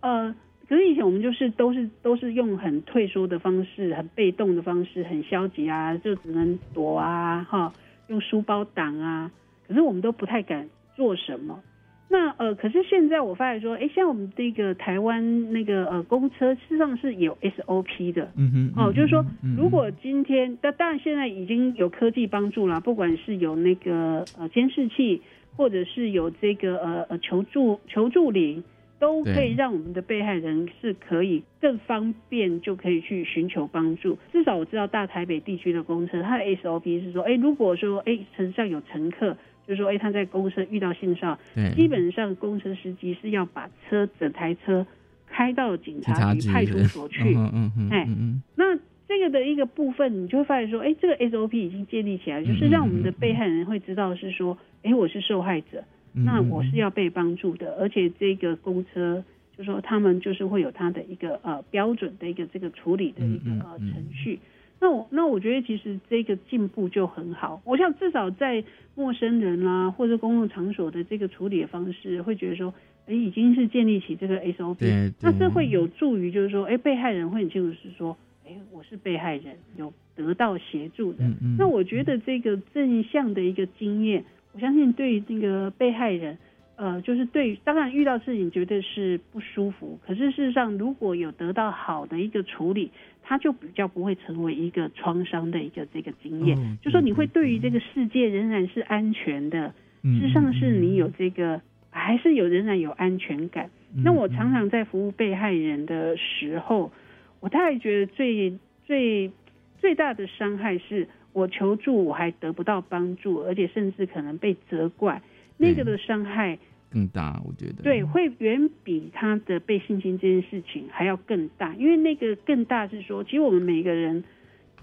[0.00, 0.34] 呃，
[0.68, 7.72] 可是以前我们就是都是都是用很退缩的方式，很被动的方式，很消极啊，就只能躲啊，哈，
[8.08, 9.30] 用书包挡啊。
[9.66, 11.60] 可是我们都不太敢做什么。
[12.08, 19.24] 那呃，可是现在我发现说，哎，像我们这个台湾那个呃公车，事实上是有 SOP 的，嗯哼，哦，就是说，
[19.56, 25.22] 如果今天，但当然现在已经有科技帮助了，不管是有那个呃监视器，
[25.56, 28.62] 或者是有这个呃呃求助求助铃，
[29.00, 34.16] 都可以让我们的被害人是可以更方便就可以去寻求帮助。
[34.30, 39.36] 至少我知道大台北地区的公车，它的 SOP 是说，哎，如果说哎车上有乘客。
[39.66, 44.86] 就是说，哎，他在公车遇到性骚扰，基本上公车司机是要把车整台车
[45.26, 47.34] 开到警察局、派出所去。
[47.34, 48.08] 嗯嗯嗯哎，
[48.56, 48.76] 那
[49.08, 59.24] 这个的一个部分，你就会发现说，哎，这个 SOP 已经建立起来，就是让我们的被害人会知道是说，哎，我是受害者，那我是要被帮助的，而且这个公车，
[59.56, 64.38] 就说他们就是会有他的一个呃标准的一个这个处理的一个呃程序。
[64.80, 67.62] 那我那我觉得其实这个进步就很好。
[67.64, 68.62] 我想至少在
[68.94, 72.74] 陌生人啦或者公共场所的这个处理的方式，会觉得说，
[73.06, 78.16] 哎，已经是建立起这个 SOP，那这会有助于就是说，哎，被害人会很清楚是说，
[78.46, 81.24] 哎，我是被害人，有得到协助的。
[81.24, 81.56] 嗯嗯。
[81.58, 84.22] 那我觉得这个正向的一个经验，
[84.52, 86.36] 我相信对那个被害人，
[86.76, 92.90] 呃，就是对，当然遇到事情绝对是不舒服，可是事实上如果有得到好的一个处理，
[93.24, 101.60] 他就比较不会成为一个创伤的一个这个经验，哦就说你会对于这个世界仍然是安全的，嗯事实上是你有这个。
[101.96, 103.70] 还是有仍然有安全感。
[103.94, 106.90] 嗯那我常常在服务被害人的时候，
[107.38, 109.30] 我大概觉得最最
[109.78, 115.22] 最大的伤害是我求助我还得不到帮助，而且甚至可能被责怪，
[115.56, 116.58] 那个的伤害
[116.94, 117.42] 更大。
[117.44, 124.22] 我觉得对，会远比他的被性侵这件事情还要更大，因为那个更大是说，其实我们每个人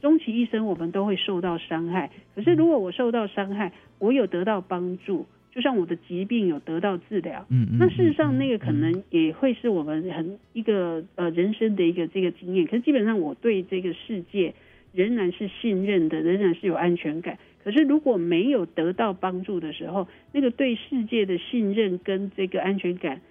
[0.02, 2.12] 终其一生，我们都会受到伤害。
[2.36, 5.26] 可是如果我受到伤害，我有得到帮助。
[5.54, 12.66] 就像我的疾病有得到治疗，嗯嗯，那事实上那个可能也会是我们很一个呃人生的一个这个经验。
[12.66, 14.54] 可是基本上我对这个世界
[14.94, 17.38] 仍然是信任的，仍然是有安全感。
[17.64, 23.22] 可是如果没有得到帮助的时候，那个对世界的信任跟这个安全感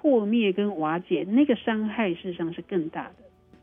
[0.00, 3.14] 破灭跟瓦解，那个伤害事实上是更大的。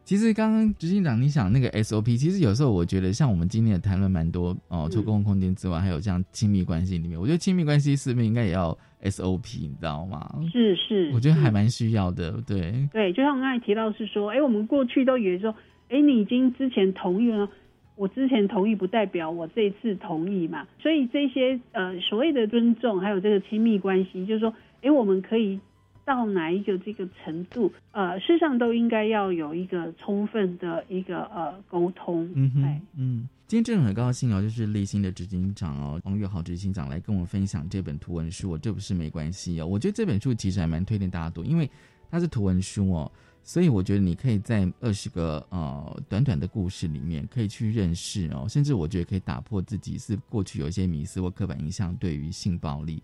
[0.04, 10.40] 其实刚刚执行长你想那个 SOP，其实有时候我觉得像我们今天也谈论蛮多哦，除公共空间之外，还有像亲密关系里面，我觉得亲密关系是不是应该也要 SOP，你知道吗？
[10.50, 15.54] 是是，我觉得还蛮需要的，对对，就像我刚才提到是说，哎，我们过去都以为说，
[15.90, 17.50] 哎，你已经之前同意了，
[17.96, 25.60] 我之前同意不代表我这次同意嘛，所以这些呃所谓的尊重，还有这个亲密关系，就是说，哎，我们可以。
[26.08, 32.32] 到哪一个这个程度，呃，事实上都应该要有一个充分的一个呃沟通。
[32.34, 39.68] 嗯哼，嗯，今天真的很高兴哦，就是立新的执行长哦，王月豪执行长来跟我们分享这本图文书，这不是没关系哦。
[39.68, 41.70] 我觉得这本书其实还蛮推荐大家读，因为
[42.10, 43.12] 它是图文书哦，
[43.48, 53.02] 所以我觉得你可以在二十个呃短短的故事里面，可以去认识哦，甚至我觉得可以打破自己是过去有一些迷思或刻板印象对于性暴力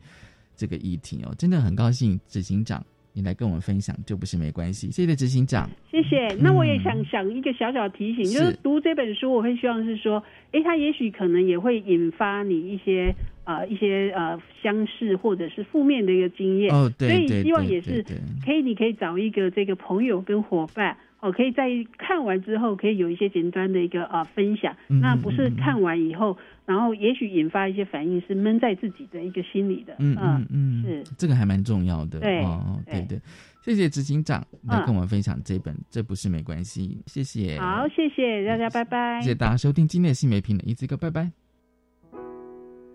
[0.53, 1.33] 这个议题哦。
[1.37, 2.85] 真的很高兴执行长。
[3.13, 4.89] 你来跟我们分享，这不是没关系。
[4.89, 6.27] 谢谢执行长，谢谢。
[6.41, 13.13] 那我也想想一个小小提醒，就是读这本书，我会希望是说，哎，它也许可能也会引发你一些
[13.45, 16.73] 呃一些呃相似或者是负面的一个经验。
[16.73, 18.03] 哦，对，所以希望也是
[18.43, 20.97] 可以，你可以找一个这个朋友跟伙伴。
[21.19, 24.75] 哦，可以在看完之后，可以有一些简单的一个啊分享。
[24.89, 29.95] 嗯、那不是看完以后，然后也许引发一些反应，是闷在自己的一个心里的。
[29.99, 32.19] 嗯嗯嗯，是这个还蛮重要的。
[32.19, 33.19] 对，哦，对对，
[33.61, 37.59] 谢谢执行长来跟我们分享这本《这不是没关系》，谢谢。
[37.59, 39.19] 好，谢谢大家，拜拜。
[39.21, 41.31] 谢谢大家收听今天的新媒体的一字歌，拜拜。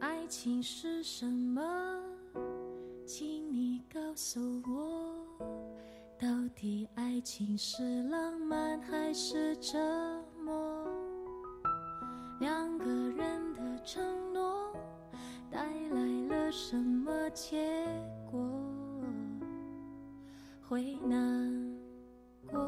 [0.01, 1.61] 爱情是什么？
[3.05, 5.39] 请你告诉我。
[6.21, 9.79] 到底爱情是浪漫还是折
[10.45, 10.85] 磨？
[12.41, 13.38] 两个人的
[13.91, 14.70] 承诺
[15.51, 17.57] 带来了什么结
[18.30, 18.39] 果？
[20.68, 21.74] 会难
[22.47, 22.61] 过，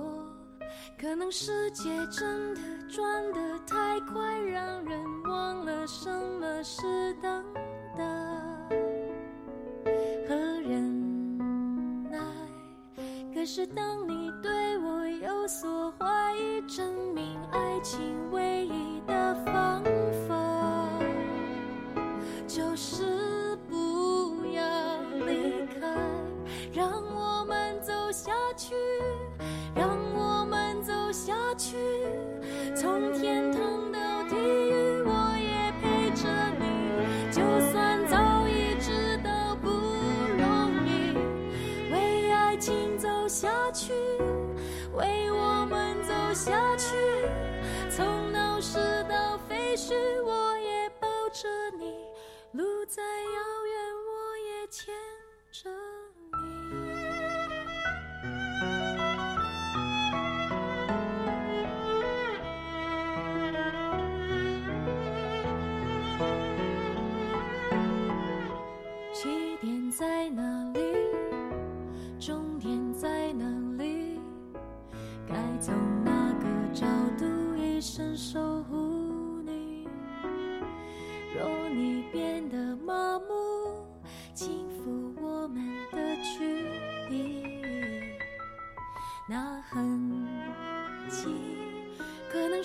[0.98, 6.08] 可能世界真的转得太快，让人忘了什
[6.40, 7.44] 么是等
[7.94, 8.02] 待
[10.26, 11.38] 和忍
[12.10, 12.18] 耐。
[13.34, 18.00] 可是当你对我有所怀疑，证明爱情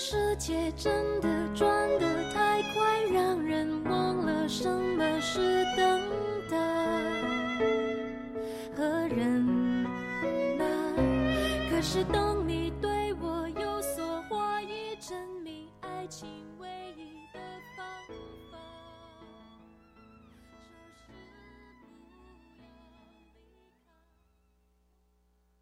[0.07, 1.67] 世界真的转
[1.99, 5.99] 得太快让人忘了什么是等
[6.47, 6.57] 待。
[8.77, 9.83] 和忍
[10.59, 10.65] 耐
[11.71, 16.29] 可是当你对我有所怀疑证明爱情
[16.59, 17.39] 唯一的
[17.75, 17.83] 方
[18.51, 18.59] 法。